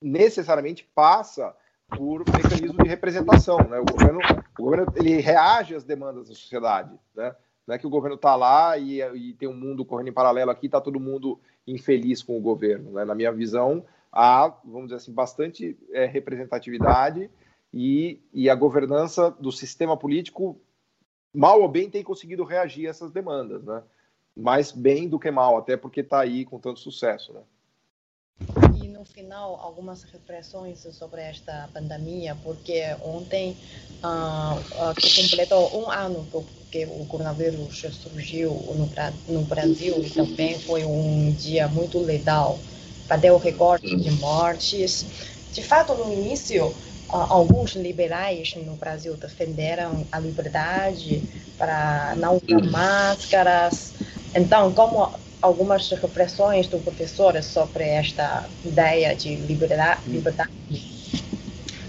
necessariamente 0.00 0.88
passa 0.94 1.54
por 1.88 2.24
mecanismo 2.30 2.82
de 2.82 2.88
representação. 2.88 3.58
Né? 3.68 3.78
O, 3.78 3.84
governo, 3.84 4.20
o 4.58 4.62
governo 4.62 4.92
ele 4.96 5.20
reage 5.20 5.74
às 5.74 5.84
demandas 5.84 6.28
da 6.28 6.34
sociedade. 6.34 6.94
Né? 7.14 7.34
Não 7.66 7.74
é 7.74 7.78
que 7.78 7.86
o 7.86 7.90
governo 7.90 8.16
está 8.16 8.36
lá 8.36 8.76
e, 8.76 9.00
e, 9.00 9.32
tem 9.34 9.48
um 9.48 9.56
mundo 9.56 9.84
correndo 9.84 10.08
em 10.08 10.12
paralelo 10.12 10.50
aqui, 10.50 10.66
está 10.66 10.80
todo 10.80 11.00
mundo 11.00 11.40
infeliz 11.66 12.22
com 12.22 12.36
o 12.36 12.42
governo. 12.42 12.92
Né? 12.92 13.04
Na 13.06 13.14
minha 13.14 13.32
visão, 13.32 13.84
há, 14.12 14.52
vamos 14.62 14.88
dizer 14.88 14.96
assim, 14.96 15.12
bastante 15.12 15.78
é, 15.90 16.04
representatividade 16.04 17.30
e, 17.72 18.20
e 18.32 18.50
a 18.50 18.54
governança 18.54 19.30
do 19.30 19.50
sistema 19.50 19.96
político, 19.96 20.60
mal 21.34 21.60
ou 21.60 21.68
bem, 21.68 21.90
tem 21.90 22.02
conseguido 22.02 22.44
reagir 22.44 22.86
a 22.86 22.90
essas 22.90 23.10
demandas, 23.10 23.64
né? 23.64 23.82
Mais 24.36 24.70
bem 24.70 25.08
do 25.08 25.18
que 25.18 25.30
mal, 25.30 25.56
até 25.58 25.76
porque 25.76 26.00
está 26.00 26.20
aí 26.20 26.44
com 26.44 26.58
tanto 26.58 26.80
sucesso, 26.80 27.32
né? 27.32 27.40
E 28.80 28.88
no 28.88 29.04
final 29.04 29.56
algumas 29.60 30.02
reflexões 30.04 30.80
sobre 30.92 31.20
esta 31.20 31.68
pandemia, 31.72 32.36
porque 32.42 32.82
ontem 33.02 33.56
uh, 34.02 34.90
uh, 34.90 34.94
que 34.94 35.22
completou 35.22 35.82
um 35.82 35.90
ano 35.90 36.26
que 36.70 36.84
o 36.84 37.06
coronavírus 37.06 37.84
surgiu 37.92 38.50
no, 38.50 38.90
no 39.28 39.42
Brasil 39.44 39.96
e 39.98 40.10
também 40.10 40.58
foi 40.58 40.84
um 40.84 41.32
dia 41.32 41.68
muito 41.68 41.98
letal, 42.00 42.58
bateu 43.08 43.38
recorde 43.38 43.94
de 43.96 44.10
mortes. 44.12 45.06
De 45.52 45.62
fato, 45.62 45.94
no 45.94 46.12
início, 46.12 46.74
alguns 47.16 47.74
liberais 47.74 48.54
no 48.56 48.74
Brasil 48.74 49.14
defenderam 49.16 50.06
a 50.10 50.18
liberdade 50.18 51.22
para 51.56 52.14
não 52.16 52.36
usar 52.36 52.70
máscaras. 52.70 53.94
Então, 54.34 54.72
como 54.72 55.12
algumas 55.40 55.90
reflexões 55.90 56.66
do 56.66 56.78
professor 56.78 57.40
sobre 57.42 57.84
esta 57.84 58.48
ideia 58.64 59.14
de 59.14 59.36
liberdade. 59.36 60.00
liberdade. 60.06 60.50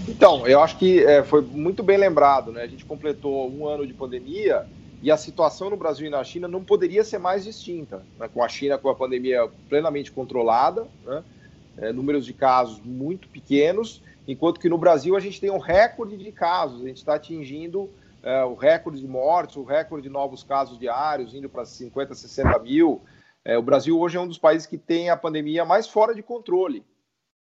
Então, 0.08 0.46
eu 0.46 0.60
acho 0.60 0.78
que 0.78 1.02
é, 1.04 1.24
foi 1.24 1.40
muito 1.40 1.82
bem 1.82 1.96
lembrado, 1.96 2.52
né? 2.52 2.62
A 2.62 2.66
gente 2.66 2.84
completou 2.84 3.50
um 3.50 3.66
ano 3.66 3.86
de 3.86 3.92
pandemia 3.92 4.66
e 5.02 5.10
a 5.10 5.16
situação 5.16 5.70
no 5.70 5.76
Brasil 5.76 6.06
e 6.06 6.10
na 6.10 6.22
China 6.22 6.46
não 6.46 6.62
poderia 6.62 7.02
ser 7.04 7.18
mais 7.18 7.44
distinta, 7.44 8.02
né? 8.18 8.28
com 8.32 8.42
a 8.42 8.48
China 8.48 8.78
com 8.78 8.88
a 8.88 8.94
pandemia 8.94 9.48
plenamente 9.68 10.10
controlada, 10.10 10.86
né? 11.04 11.22
é, 11.78 11.92
números 11.92 12.24
de 12.24 12.32
casos 12.32 12.80
muito 12.84 13.28
pequenos, 13.28 14.02
enquanto 14.26 14.60
que 14.60 14.68
no 14.68 14.78
Brasil 14.78 15.16
a 15.16 15.20
gente 15.20 15.40
tem 15.40 15.50
um 15.50 15.58
recorde 15.58 16.16
de 16.16 16.32
casos, 16.32 16.82
a 16.82 16.88
gente 16.88 16.98
está 16.98 17.14
atingindo 17.14 17.90
é, 18.22 18.44
o 18.44 18.54
recorde 18.54 19.00
de 19.00 19.06
mortes, 19.06 19.56
o 19.56 19.62
recorde 19.62 20.08
de 20.08 20.12
novos 20.12 20.42
casos 20.42 20.78
diários, 20.78 21.34
indo 21.34 21.48
para 21.48 21.64
50, 21.64 22.14
60 22.14 22.58
mil. 22.58 23.02
É, 23.44 23.56
o 23.56 23.62
Brasil 23.62 23.98
hoje 23.98 24.16
é 24.16 24.20
um 24.20 24.26
dos 24.26 24.38
países 24.38 24.66
que 24.66 24.76
tem 24.76 25.10
a 25.10 25.16
pandemia 25.16 25.64
mais 25.64 25.86
fora 25.86 26.14
de 26.14 26.22
controle. 26.22 26.84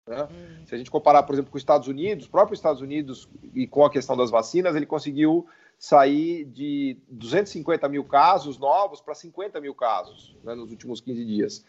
Né? 0.07 0.29
Hum. 0.31 0.67
Se 0.67 0.75
a 0.75 0.79
gente 0.79 0.91
comparar, 0.91 1.25
por 1.25 1.35
exemplo, 1.35 1.51
com 1.51 1.57
os 1.57 1.63
Estados 1.63 1.89
Unidos, 1.89 2.25
os 2.25 2.31
próprios 2.31 2.59
Estados 2.59 2.81
Unidos, 2.81 3.29
e 3.55 3.67
com 3.67 3.85
a 3.85 3.91
questão 3.91 4.17
das 4.17 4.31
vacinas, 4.31 4.77
ele 4.77 4.87
conseguiu 4.87 5.47
sair 5.79 6.45
de 6.45 6.99
250 7.09 7.89
mil 7.89 8.05
casos 8.05 8.59
novos 8.59 9.01
para 9.01 9.15
50 9.15 9.61
mil 9.61 9.75
casos 9.75 10.37
né, 10.45 10.55
nos 10.55 10.71
últimos 10.71 11.01
15 11.01 11.25
dias. 11.25 11.65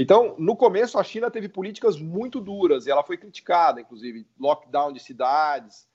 Então, 0.00 0.34
no 0.38 0.56
começo, 0.56 0.98
a 0.98 1.04
China 1.04 1.30
teve 1.30 1.46
políticas 1.46 2.00
muito 2.00 2.40
duras 2.40 2.86
e 2.86 2.90
ela 2.90 3.02
foi 3.02 3.18
criticada, 3.18 3.82
inclusive 3.82 4.26
lockdown 4.38 4.94
de 4.94 4.98
cidades, 4.98 5.86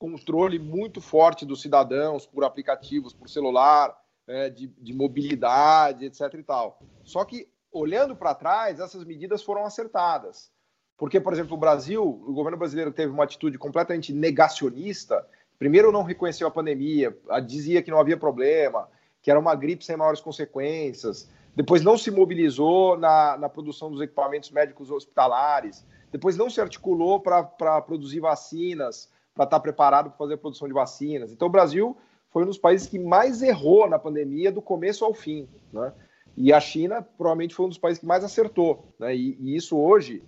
controle 0.00 0.58
muito 0.58 1.00
forte 1.00 1.46
dos 1.46 1.62
cidadãos 1.62 2.26
por 2.26 2.42
aplicativos, 2.42 3.14
por 3.14 3.28
celular, 3.28 3.96
é, 4.26 4.50
de, 4.50 4.66
de, 4.66 4.92
mobilidade, 4.92 6.06
etc. 6.06 6.34
e 6.34 6.42
tal. 6.42 6.82
Só 7.04 7.24
que, 7.24 7.48
olhando 7.70 8.16
para 8.16 8.34
trás, 8.34 8.80
essas 8.80 9.04
medidas 9.04 9.44
foram 9.44 9.64
acertadas. 9.64 10.50
Porque, 10.98 11.20
por 11.20 11.32
exemplo, 11.32 11.54
o 11.54 11.60
Brasil, 11.60 12.02
o 12.02 12.32
governo 12.32 12.58
brasileiro 12.58 12.90
teve 12.90 13.12
uma 13.12 13.22
atitude 13.22 13.58
completamente 13.58 14.12
negacionista. 14.12 15.24
Primeiro, 15.56 15.92
não 15.92 16.02
reconheceu 16.02 16.48
a 16.48 16.50
pandemia, 16.50 17.16
dizia 17.46 17.80
que 17.80 17.92
não 17.92 18.00
havia 18.00 18.16
problema, 18.16 18.88
que 19.22 19.30
era 19.30 19.38
uma 19.38 19.54
gripe 19.54 19.84
sem 19.84 19.96
maiores 19.96 20.20
consequências. 20.20 21.28
Depois, 21.54 21.82
não 21.82 21.96
se 21.96 22.10
mobilizou 22.10 22.98
na, 22.98 23.38
na 23.38 23.48
produção 23.48 23.90
dos 23.90 24.00
equipamentos 24.00 24.50
médicos 24.50 24.90
hospitalares. 24.90 25.86
Depois, 26.10 26.36
não 26.36 26.50
se 26.50 26.60
articulou 26.60 27.20
para 27.20 27.80
produzir 27.80 28.20
vacinas, 28.20 29.08
para 29.34 29.44
estar 29.44 29.60
preparado 29.60 30.10
para 30.10 30.18
fazer 30.18 30.34
a 30.34 30.38
produção 30.38 30.66
de 30.66 30.74
vacinas. 30.74 31.32
Então, 31.32 31.48
o 31.48 31.50
Brasil 31.50 31.96
foi 32.30 32.42
um 32.42 32.46
dos 32.46 32.58
países 32.58 32.88
que 32.88 32.98
mais 32.98 33.42
errou 33.42 33.88
na 33.88 33.98
pandemia 33.98 34.50
do 34.50 34.60
começo 34.60 35.04
ao 35.04 35.14
fim. 35.14 35.46
Né? 35.72 35.92
E 36.36 36.52
a 36.52 36.60
China 36.60 37.02
provavelmente 37.02 37.54
foi 37.54 37.66
um 37.66 37.68
dos 37.68 37.78
países 37.78 38.00
que 38.00 38.06
mais 38.06 38.24
acertou. 38.24 38.86
Né? 38.98 39.14
E, 39.14 39.36
e, 39.38 39.56
isso 39.56 39.78
hoje, 39.78 40.22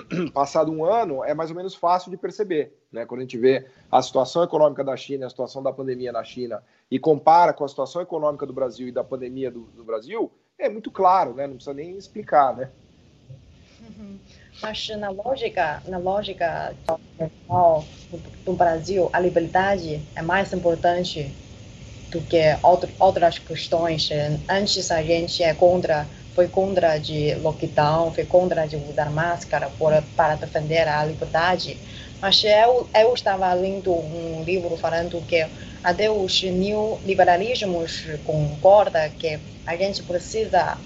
passado 0.32 0.72
um 0.72 0.84
ano, 0.84 1.24
é 1.24 1.34
mais 1.34 1.50
ou 1.50 1.56
menos 1.56 1.74
fácil 1.74 2.10
de 2.10 2.16
perceber. 2.16 2.76
Né? 2.90 3.06
Quando 3.06 3.20
a 3.20 3.24
gente 3.24 3.38
vê 3.38 3.66
a 3.90 4.00
situação 4.02 4.42
econômica 4.42 4.82
da 4.84 4.96
China, 4.96 5.26
a 5.26 5.30
situação 5.30 5.62
da 5.62 5.72
pandemia 5.72 6.12
na 6.12 6.24
China, 6.24 6.62
e 6.90 6.98
compara 6.98 7.52
com 7.52 7.64
a 7.64 7.68
situação 7.68 8.02
econômica 8.02 8.46
do 8.46 8.52
Brasil 8.52 8.88
e 8.88 8.92
da 8.92 9.04
pandemia 9.04 9.50
do, 9.50 9.60
do 9.60 9.84
Brasil, 9.84 10.30
é 10.58 10.68
muito 10.68 10.90
claro, 10.90 11.34
né? 11.34 11.46
não 11.46 11.54
precisa 11.54 11.74
nem 11.74 11.96
explicar. 11.96 12.56
Né? 12.56 12.70
Uhum. 13.80 14.18
Mas 14.60 14.88
na 14.90 15.10
lógica, 15.10 15.82
na 15.86 15.98
lógica 15.98 16.74
do, 16.86 18.18
do 18.44 18.52
Brasil, 18.52 19.10
a 19.12 19.18
liberdade 19.18 20.00
é 20.14 20.22
mais 20.22 20.52
importante 20.52 21.34
do 22.10 22.20
que 22.20 22.42
outras 23.00 23.38
questões. 23.38 24.10
Antes 24.48 24.90
a 24.90 25.02
gente 25.02 25.42
é 25.42 25.54
contra, 25.54 26.06
foi 26.34 26.48
contra 26.48 26.98
de 26.98 27.34
lockdown, 27.34 28.12
foi 28.12 28.24
contra 28.24 28.66
de 28.66 28.76
usar 28.76 29.10
máscara 29.10 29.68
por, 29.70 29.92
para 30.16 30.36
defender 30.36 30.88
a 30.88 31.04
liberdade. 31.04 31.80
Mas 32.20 32.42
eu, 32.44 32.88
eu 32.94 33.12
estava 33.12 33.52
lendo 33.52 33.94
um 33.94 34.42
livro 34.42 34.76
falando 34.76 35.20
que 35.22 35.46
até 35.82 36.10
os 36.10 36.42
neoliberalismos 36.42 38.06
concordam 38.24 39.10
que 39.18 39.40
a 39.66 39.76
gente 39.76 40.02
precisa 40.02 40.78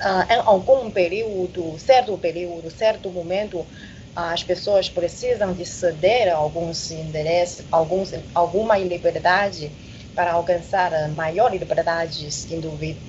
uh, 0.00 0.32
em 0.32 0.40
algum 0.44 0.90
período, 0.90 1.78
certo 1.78 2.16
período, 2.18 2.70
certo 2.70 3.10
momento, 3.10 3.66
as 4.14 4.42
pessoas 4.42 4.88
precisam 4.88 5.52
de 5.52 5.64
ceder 5.66 6.34
alguns 6.34 6.90
interesses, 6.90 7.66
alguns, 7.70 8.14
alguma 8.34 8.78
liberdade 8.78 9.72
para 10.16 10.32
alcançar 10.32 10.90
maiores 11.10 11.60
liberdades 11.60 12.48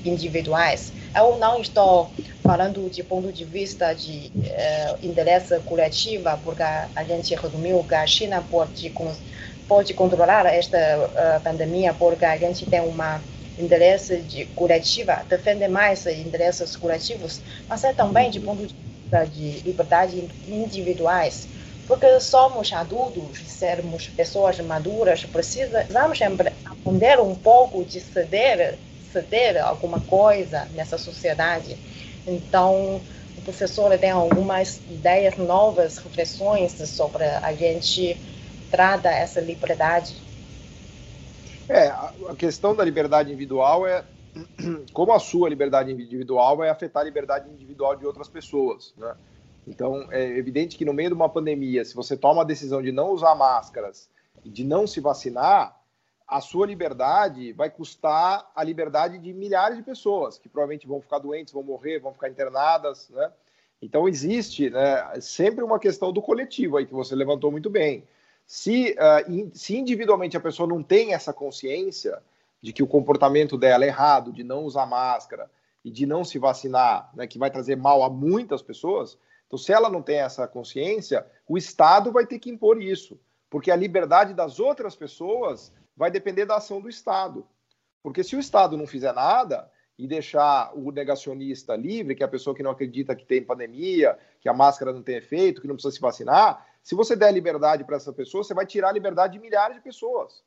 individuais. 0.03 0.91
Eu 1.15 1.37
não 1.39 1.61
estou 1.61 2.11
falando 2.43 2.89
de 2.89 3.01
ponto 3.01 3.31
de 3.31 3.45
vista 3.45 3.93
de 3.93 4.29
uh, 4.35 4.97
interesse 5.01 5.57
coletivo, 5.61 6.29
porque 6.43 6.61
a 6.61 7.03
gente 7.07 7.33
resumiu 7.33 7.81
que 7.87 7.95
a 7.95 8.05
China 8.05 8.43
pode, 8.51 8.93
pode 9.67 9.93
controlar 9.93 10.45
esta 10.53 10.77
uh, 10.77 11.41
pandemia, 11.41 11.93
porque 11.93 12.25
a 12.25 12.35
gente 12.35 12.65
tem 12.65 12.81
uma 12.81 13.21
interesse 13.57 14.17
de 14.17 14.45
coletiva, 14.47 15.25
defende 15.29 15.67
mais 15.69 16.05
interesses 16.05 16.75
coletivos, 16.75 17.41
mas 17.69 17.83
é 17.85 17.93
também 17.93 18.29
de 18.29 18.39
ponto 18.39 18.67
de 18.67 18.75
vista 19.01 19.25
de 19.25 19.61
liberdade 19.61 20.27
individuais, 20.47 21.47
porque 21.87 22.19
somos 22.19 22.71
adultos, 22.73 23.39
sermos 23.47 24.07
pessoas 24.09 24.59
maduras, 24.59 25.23
precisamos 25.23 26.19
aprender 26.87 27.19
um 27.19 27.35
pouco 27.35 27.83
de 27.83 27.99
ceder, 27.99 28.79
ceder 29.11 29.63
alguma 29.63 29.99
coisa 29.99 30.65
nessa 30.73 30.97
sociedade. 30.97 31.77
Então, 32.25 33.01
o 33.37 33.41
professor 33.41 33.97
tem 33.97 34.11
algumas 34.11 34.81
ideias 34.89 35.37
novas, 35.37 35.97
reflexões 35.97 36.73
sobre 36.89 37.23
a 37.23 37.53
gente 37.53 38.17
trata 38.71 39.09
essa 39.09 39.39
liberdade 39.39 40.27
é, 41.69 41.87
a 41.89 42.35
questão 42.37 42.73
da 42.73 42.83
liberdade 42.83 43.29
individual 43.29 43.85
é 43.85 44.05
como 44.93 45.11
a 45.11 45.19
sua 45.19 45.49
liberdade 45.49 45.91
individual 45.91 46.55
vai 46.55 46.69
afetar 46.69 47.01
a 47.01 47.05
liberdade 47.05 47.49
individual 47.49 47.95
de 47.95 48.05
outras 48.05 48.29
pessoas, 48.29 48.93
né? 48.97 49.15
Então, 49.67 50.07
é 50.11 50.23
evidente 50.37 50.77
que 50.77 50.85
no 50.85 50.93
meio 50.93 51.09
de 51.09 51.15
uma 51.15 51.27
pandemia, 51.27 51.83
se 51.83 51.93
você 51.93 52.15
toma 52.15 52.41
a 52.41 52.45
decisão 52.45 52.81
de 52.81 52.93
não 52.93 53.11
usar 53.11 53.35
máscaras 53.35 54.09
e 54.45 54.49
de 54.49 54.63
não 54.63 54.87
se 54.87 55.01
vacinar, 55.01 55.76
a 56.27 56.41
sua 56.41 56.67
liberdade 56.67 57.53
vai 57.53 57.69
custar 57.69 58.51
a 58.53 58.63
liberdade 58.63 59.17
de 59.17 59.31
milhares 59.31 59.77
de 59.77 59.83
pessoas 59.83 60.37
que 60.37 60.49
provavelmente 60.49 60.85
vão 60.85 60.99
ficar 60.99 61.19
doentes, 61.19 61.53
vão 61.53 61.63
morrer, 61.63 61.99
vão 61.99 62.11
ficar 62.11 62.29
internadas, 62.29 63.09
né? 63.09 63.31
Então 63.81 64.09
existe 64.09 64.69
né, 64.69 65.21
sempre 65.21 65.63
uma 65.63 65.79
questão 65.79 66.11
do 66.11 66.21
coletivo 66.21 66.77
aí 66.77 66.85
que 66.85 66.93
você 66.93 67.15
levantou 67.15 67.51
muito 67.51 67.69
bem. 67.69 68.03
Se, 68.45 68.93
uh, 68.93 69.31
in, 69.31 69.51
se 69.53 69.77
individualmente 69.77 70.35
a 70.35 70.41
pessoa 70.41 70.67
não 70.67 70.81
tem 70.81 71.13
essa 71.13 71.31
consciência 71.31 72.21
de 72.61 72.73
que 72.73 72.81
o 72.81 72.87
comportamento 72.87 73.57
dela 73.57 73.85
é 73.85 73.87
errado, 73.87 74.33
de 74.33 74.43
não 74.43 74.63
usar 74.63 74.85
máscara 74.85 75.49
e 75.85 75.91
de 75.91 76.05
não 76.05 76.23
se 76.25 76.39
vacinar, 76.39 77.09
né, 77.13 77.27
que 77.27 77.37
vai 77.37 77.51
trazer 77.51 77.77
mal 77.77 78.03
a 78.03 78.09
muitas 78.09 78.61
pessoas, 78.61 79.17
então 79.45 79.57
se 79.57 79.71
ela 79.71 79.89
não 79.89 80.01
tem 80.01 80.17
essa 80.17 80.47
consciência, 80.47 81.25
o 81.47 81.57
Estado 81.57 82.11
vai 82.11 82.25
ter 82.25 82.39
que 82.39 82.49
impor 82.49 82.81
isso, 82.81 83.17
porque 83.49 83.71
a 83.71 83.75
liberdade 83.75 84.33
das 84.33 84.59
outras 84.59 84.95
pessoas 84.95 85.71
vai 85.97 86.09
depender 86.09 86.45
da 86.45 86.57
ação 86.57 86.79
do 86.79 86.87
Estado. 86.87 87.45
Porque 88.01 88.23
se 88.23 88.35
o 88.35 88.39
Estado 88.39 88.77
não 88.77 88.87
fizer 88.87 89.11
nada, 89.11 89.69
e 89.97 90.07
deixar 90.07 90.71
o 90.75 90.91
negacionista 90.91 91.75
livre, 91.75 92.13
que 92.13 92.21
é 92.21 92.25
a 92.25 92.29
pessoa 92.29 92.55
que 92.55 92.61
não 92.61 92.71
acredita 92.71 93.15
que 93.15 93.25
tem 93.25 93.43
pandemia, 93.43 94.17
que 94.39 94.47
a 94.47 94.53
máscara 94.53 94.93
não 94.93 95.01
tem 95.01 95.15
efeito, 95.15 95.59
que 95.59 95.67
não 95.67 95.73
precisa 95.73 95.95
se 95.95 95.99
vacinar, 95.99 96.65
se 96.83 96.93
você 96.93 97.15
der 97.15 97.33
liberdade 97.33 97.83
para 97.83 97.97
essa 97.97 98.13
pessoa, 98.13 98.43
você 98.43 98.53
vai 98.53 98.65
tirar 98.65 98.89
a 98.89 98.93
liberdade 98.93 99.33
de 99.33 99.39
milhares 99.39 99.75
de 99.75 99.81
pessoas 99.81 100.43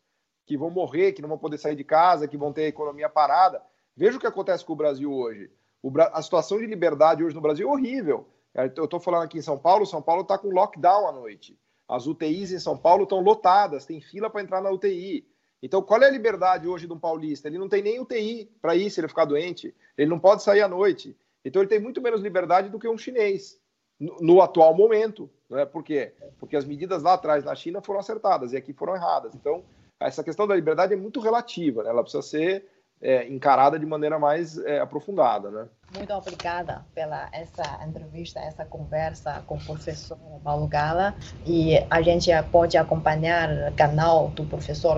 que 0.47 0.57
vão 0.57 0.71
morrer, 0.71 1.13
que 1.13 1.21
não 1.21 1.29
vão 1.29 1.39
poder 1.39 1.59
sair 1.59 1.77
de 1.77 1.85
casa, 1.85 2.29
que 2.29 2.37
vão 2.37 2.53
ter 2.53 2.65
a 2.65 2.69
economia 2.69 3.09
parada. 3.09 3.61
Veja 3.97 4.17
o 4.17 4.21
que 4.21 4.27
acontece 4.27 4.65
com 4.65 4.73
o 4.73 4.77
Brasil 4.77 5.13
hoje. 5.13 5.51
O 5.83 5.91
Bra... 5.91 6.11
a 6.15 6.23
situação 6.23 6.59
de 6.59 6.67
liberdade 6.67 7.23
hoje 7.23 7.35
no 7.35 7.41
Brasil 7.41 7.69
é 7.69 7.73
horrível. 7.73 8.29
Eu 8.55 8.85
estou 8.85 8.99
falando 8.99 9.25
aqui 9.25 9.39
em 9.39 9.43
São 9.43 9.59
Paulo, 9.59 9.85
São 9.85 10.01
Paulo 10.01 10.23
está 10.23 10.39
com 10.39 10.49
lockdown 10.49 11.09
à 11.09 11.13
noite. 11.13 11.59
As 11.89 12.07
UTIs 12.07 12.53
em 12.53 12.59
São 12.59 12.77
Paulo 12.77 13.03
estão 13.03 13.21
lotadas, 13.21 13.85
tem 13.85 14.01
fila 14.01 14.31
para 14.31 14.43
entrar 14.43 14.61
na 14.61 14.71
UTI. 14.71 15.27
Então, 15.63 15.83
qual 15.83 16.03
é 16.03 16.07
a 16.07 16.11
liberdade 16.11 16.67
hoje 16.67 16.87
de 16.87 16.93
um 16.93 16.99
paulista? 16.99 17.49
Ele 17.49 17.59
não 17.59 17.69
tem 17.69 17.83
nem 17.83 18.01
UTI 18.01 18.51
para 18.61 18.75
ir 18.75 18.91
se 18.91 19.01
ele 19.01 19.09
ficar 19.09 19.25
doente. 19.25 19.75
Ele 19.97 20.11
não 20.11 20.19
pode 20.19 20.43
sair 20.43 20.63
à 20.63 20.69
noite. 20.69 21.17
Então, 21.45 21.61
ele 21.63 21.69
tem 21.69 21.81
muito 21.81 22.01
menos 22.01 22.21
liberdade 22.21 22.71
do 22.71 22.79
que 22.79 22.89
um 22.89 22.99
chinês. 22.99 23.61
no, 24.01 24.17
no 24.21 24.41
atual 24.41 24.75
momento. 24.75 25.31
Né? 25.49 25.67
Por 25.67 25.85
quê? 25.85 26.15
Porque 26.39 26.57
as 26.57 26.65
medidas 26.65 27.03
lá 27.03 27.15
atrás 27.15 27.45
na 27.45 27.55
China 27.55 27.83
foram 27.83 28.01
acertadas 28.01 28.53
e 28.53 28.57
aqui 28.57 28.73
foram 28.73 28.97
erradas. 28.97 29.35
Então, 29.35 29.63
essa 30.01 30.25
questão 30.25 30.47
da 30.47 30.57
liberdade 30.57 30.95
é 30.95 30.97
muito 30.97 31.21
relativa, 31.21 31.83
né? 31.83 31.91
ela 31.91 32.03
precisa 32.03 32.23
ser 32.23 32.67
é, 33.03 33.27
encarada 33.29 33.79
de 33.79 33.85
maneira 33.85 34.19
mais 34.19 34.57
é, 34.59 34.81
aprofundada. 34.81 35.51
Né? 35.51 35.69
Muito 35.95 36.13
obrigada 36.15 36.85
pela 36.95 37.29
essa 37.33 37.85
entrevista, 37.87 38.41
essa 38.41 38.65
conversa 38.65 39.43
com 39.47 39.57
o 39.57 39.65
professor 39.65 40.19
Paulo 40.43 40.67
Gala. 40.67 41.15
E 41.45 41.77
a 41.91 42.01
gente 42.01 42.31
pode 42.51 42.79
acompanhar 42.79 43.71
o 43.71 43.75
canal 43.75 44.29
do 44.29 44.45
professor, 44.47 44.97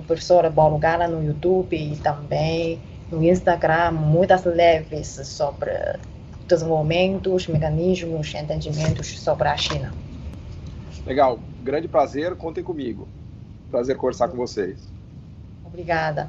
do 0.00 0.06
professor 0.06 0.50
Gala 0.78 1.06
no 1.06 1.22
YouTube 1.22 1.76
e 1.76 1.96
também 1.96 2.80
no 3.10 3.22
Instagram, 3.22 3.92
muitas 3.92 4.44
lives 4.44 5.20
sobre 5.24 5.72
desenvolvimentos, 6.48 7.46
mecanismos, 7.46 8.34
entendimentos 8.34 9.18
sobre 9.20 9.48
a 9.48 9.56
China. 9.56 9.92
Legal, 11.06 11.38
grande 11.62 11.88
prazer, 11.88 12.34
contem 12.34 12.62
comigo. 12.62 13.06
Prazer 13.70 13.96
conversar 13.96 14.28
com 14.28 14.36
vocês. 14.36 14.88
Obrigada. 15.64 16.28